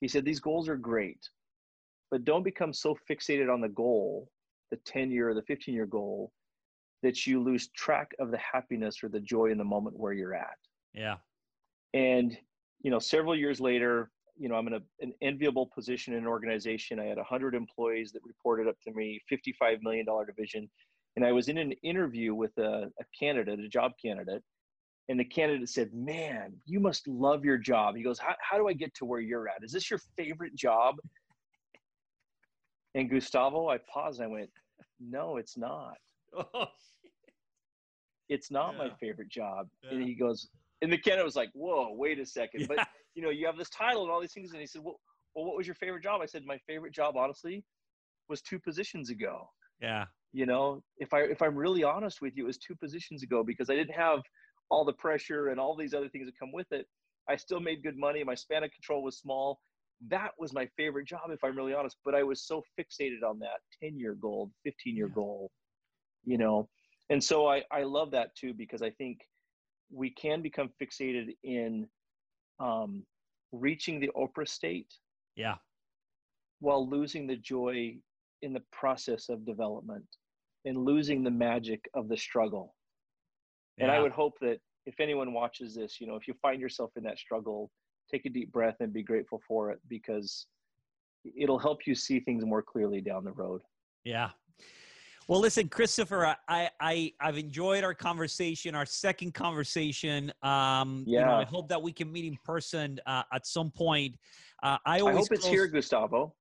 [0.00, 1.18] He said, These goals are great,
[2.10, 4.28] but don't become so fixated on the goal,
[4.70, 6.30] the 10 year or the 15 year goal,
[7.02, 10.34] that you lose track of the happiness or the joy in the moment where you're
[10.34, 10.56] at
[10.94, 11.16] Yeah.
[11.94, 12.36] And
[12.82, 16.26] you know several years later you know i'm in a, an enviable position in an
[16.26, 17.00] organization.
[17.00, 20.68] I had 100 employees that reported up to me 55 million dollar division.
[21.16, 24.42] And i was in an interview with a, a candidate a job candidate.
[25.10, 27.96] And the candidate said man you must love your job.
[27.96, 29.64] He goes how, how do i get to where you're at?
[29.64, 30.96] Is this your favorite job?
[32.94, 34.50] And gustavo i paused and i went
[35.00, 35.96] no it's not.
[36.54, 36.66] Oh,
[38.28, 39.68] it's not my favorite job.
[39.82, 39.92] Yeah.
[39.92, 40.48] And he goes,
[40.82, 42.60] and the candidate was like, whoa, wait a second.
[42.62, 42.66] Yeah.
[42.68, 44.52] But you know, you have this title and all these things.
[44.52, 45.00] And he said, well,
[45.34, 46.20] well, what was your favorite job?
[46.22, 47.64] I said, my favorite job, honestly,
[48.28, 49.48] was two positions ago.
[49.80, 50.06] yeah.
[50.32, 53.42] You know, if I if I'm really honest with you, it was two positions ago
[53.42, 54.20] because I didn't have
[54.70, 56.86] all the pressure and all these other things that come with it.
[57.30, 58.22] I still made good money.
[58.24, 59.58] My span of control was small.
[60.08, 61.96] That was my favorite job, if I'm really honest.
[62.04, 65.14] But I was so fixated on that 10 year goal, 15 year Yeah.
[65.14, 65.50] goal,
[66.24, 66.68] you know.
[67.10, 69.20] And so I, I love that too because I think
[69.90, 71.88] we can become fixated in
[72.60, 73.04] um,
[73.52, 74.92] reaching the Oprah state
[75.36, 75.56] Yeah.
[76.60, 77.96] while losing the joy
[78.42, 80.04] in the process of development
[80.64, 82.74] and losing the magic of the struggle.
[83.80, 86.90] And I would hope that if anyone watches this, you know, if you find yourself
[86.96, 87.70] in that struggle,
[88.10, 90.46] take a deep breath and be grateful for it because
[91.36, 93.62] it'll help you see things more clearly down the road.
[94.02, 94.30] Yeah.
[95.28, 100.32] Well, listen, Christopher, I, I, I've enjoyed our conversation, our second conversation.
[100.42, 104.16] Um, you know, I hope that we can meet in person uh, at some point.
[104.62, 106.34] Uh, I I hope it's close- here, Gustavo.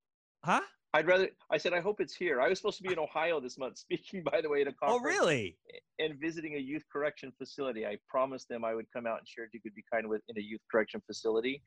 [0.45, 0.61] Huh?
[0.93, 2.39] I'd rather, I said, I hope it's here.
[2.39, 4.71] I was supposed to be in Ohio this month, speaking, by the way, at a
[4.71, 5.01] conference.
[5.01, 5.57] Oh, really?
[5.99, 7.85] and visiting a youth correction facility.
[7.85, 10.37] I promised them I would come out and share Do Good Be Kind with in
[10.37, 11.61] a youth correction facility.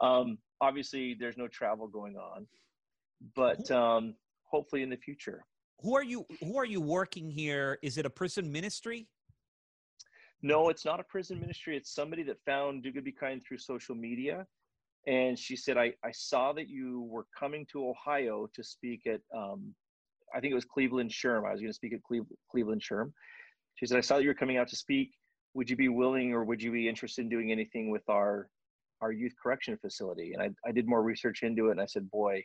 [0.00, 2.46] Um, obviously, there's no travel going on,
[3.34, 4.14] but um,
[4.44, 5.42] hopefully in the future.
[5.82, 6.26] Who are you?
[6.40, 7.78] Who are you working here?
[7.82, 9.08] Is it a prison ministry?
[10.42, 11.76] No, it's not a prison ministry.
[11.76, 14.46] It's somebody that found Do Good Be Kind through social media.
[15.06, 19.20] And she said, I, I saw that you were coming to Ohio to speak at,
[19.34, 19.74] um,
[20.34, 21.46] I think it was Cleveland SHRM.
[21.46, 23.12] I was going to speak at Cleve, Cleveland SHRM.
[23.76, 25.12] She said, I saw that you were coming out to speak.
[25.54, 28.48] Would you be willing or would you be interested in doing anything with our,
[29.00, 30.32] our youth correction facility?
[30.32, 32.44] And I, I did more research into it and I said, boy,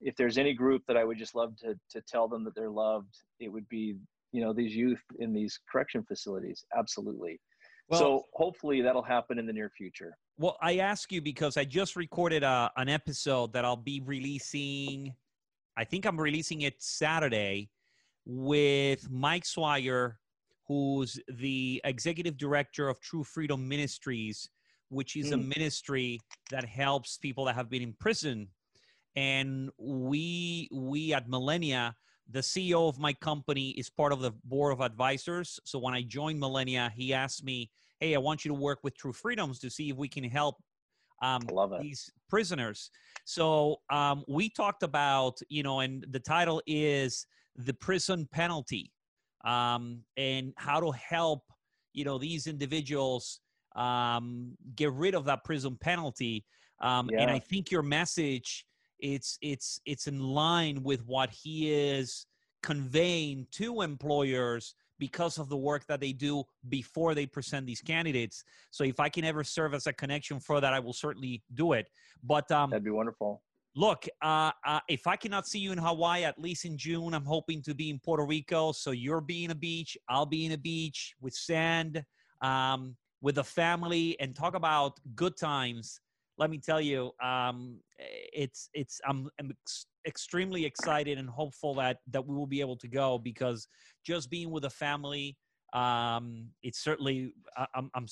[0.00, 2.70] if there's any group that I would just love to, to tell them that they're
[2.70, 3.96] loved, it would be,
[4.32, 6.64] you know, these youth in these correction facilities.
[6.76, 7.40] Absolutely.
[7.88, 10.16] Well, so hopefully that'll happen in the near future.
[10.36, 15.14] Well, I ask you because I just recorded a, an episode that I'll be releasing.
[15.76, 17.70] I think I'm releasing it Saturday
[18.24, 20.20] with Mike Swire,
[20.66, 24.48] who's the executive director of True Freedom Ministries,
[24.90, 25.56] which is a Mm.
[25.56, 26.20] ministry
[26.50, 28.48] that helps people that have been in prison.
[29.18, 31.96] And we we at Millennia,
[32.30, 35.58] the CEO of my company is part of the board of advisors.
[35.64, 38.96] So when I joined Millennia, he asked me, "Hey, I want you to work with
[38.96, 40.62] True Freedoms to see if we can help
[41.20, 41.42] um,
[41.80, 42.92] these prisoners."
[43.24, 48.92] So um, we talked about, you know, and the title is the prison penalty,
[49.44, 51.42] um, and how to help,
[51.92, 53.40] you know, these individuals
[53.74, 56.44] um, get rid of that prison penalty.
[56.80, 57.22] Um, Yeah.
[57.22, 58.64] And I think your message
[59.00, 62.26] it's it's it's in line with what he is
[62.62, 68.44] conveying to employers because of the work that they do before they present these candidates.
[68.70, 71.72] So if I can ever serve as a connection for that, I will certainly do
[71.72, 71.88] it.
[72.22, 73.42] But um, That'd be wonderful.
[73.76, 77.24] look, uh, uh, if I cannot see you in Hawaii, at least in June, I'm
[77.24, 78.72] hoping to be in Puerto Rico.
[78.72, 82.04] So you're being a beach, I'll be in a beach with sand,
[82.42, 86.00] um, with a family, and talk about good times.
[86.38, 91.98] Let me tell you, um, it's it's I'm, I'm ex- extremely excited and hopeful that
[92.12, 93.66] that we will be able to go because
[94.06, 95.36] just being with a family,
[95.72, 98.06] um, it's certainly I, I'm I'm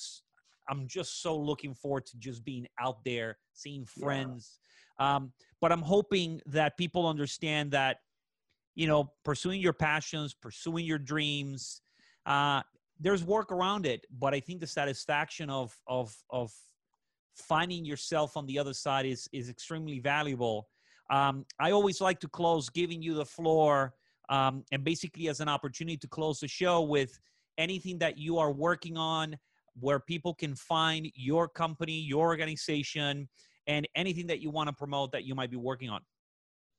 [0.69, 4.03] I'm just so looking forward to just being out there, seeing Yeah.
[4.03, 4.59] friends.
[4.99, 7.97] Um, but I'm hoping that people understand that,
[8.75, 11.81] you know, pursuing your passions, pursuing your dreams,
[12.25, 12.61] uh,
[12.99, 14.05] there's work around it.
[14.11, 16.51] But I think the satisfaction of of of
[17.37, 20.67] finding yourself on the other side is is extremely valuable.
[21.09, 23.93] Um, I always like to close giving you the floor
[24.29, 27.17] um, and basically as an opportunity to close the show with
[27.57, 29.37] anything that you are working on,
[29.79, 33.29] where people can find your company, your organization,
[33.67, 36.01] and anything that you want to promote that you might be working on.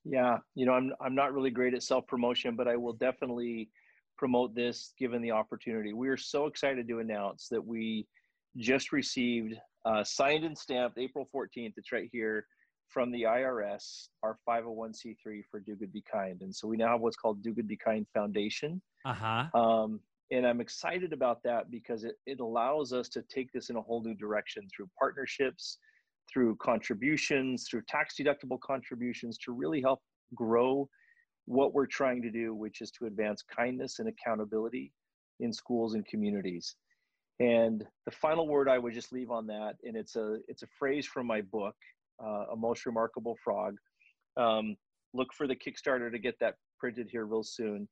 [0.04, 3.70] Yeah, you know, I'm I'm not really great at self promotion, but I will definitely
[4.16, 5.92] promote this given the opportunity.
[5.92, 8.06] We are so excited to announce that we
[8.56, 9.54] just received
[9.84, 11.74] uh, signed and stamped April 14th.
[11.76, 12.46] It's right here
[12.88, 17.00] from the IRS, our 501c3 for Do Good Be Kind, and so we now have
[17.00, 18.80] what's called Do Good Be Kind Foundation.
[19.04, 19.58] Uh huh.
[19.58, 20.00] Um,
[20.30, 23.80] and I'm excited about that because it, it allows us to take this in a
[23.80, 25.78] whole new direction through partnerships,
[26.30, 30.00] through contributions, through tax deductible contributions to really help
[30.34, 30.88] grow
[31.46, 34.92] what we're trying to do, which is to advance kindness and accountability
[35.40, 36.76] in schools and communities.
[37.40, 40.68] And the final word I would just leave on that, and it's a it's a
[40.78, 41.76] phrase from my book,
[42.22, 43.76] uh, A Most Remarkable Frog.
[44.36, 44.76] Um,
[45.14, 47.88] look for the Kickstarter to get that printed here real soon.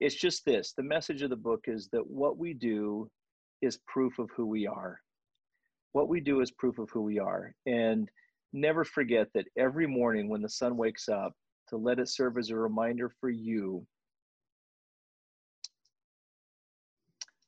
[0.00, 3.10] It's just this the message of the book is that what we do
[3.62, 5.00] is proof of who we are.
[5.92, 7.54] What we do is proof of who we are.
[7.66, 8.08] And
[8.52, 11.32] never forget that every morning when the sun wakes up
[11.68, 13.86] to let it serve as a reminder for you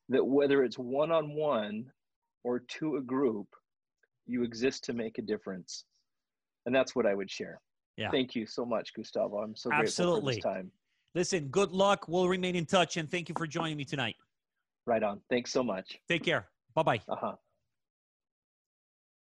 [0.09, 1.85] that whether it's one-on-one
[2.45, 3.49] or to a group
[4.27, 5.85] you exist to make a difference
[6.67, 7.61] and that's what i would share
[7.97, 8.11] Yeah.
[8.11, 10.71] thank you so much gustavo i'm so grateful for this time
[11.15, 12.09] Listen, good luck.
[12.09, 14.17] We'll remain in touch and thank you for joining me tonight.
[14.85, 16.49] right on thanks so much Take care.
[16.75, 17.01] Bye bye.
[17.09, 17.37] uh-huh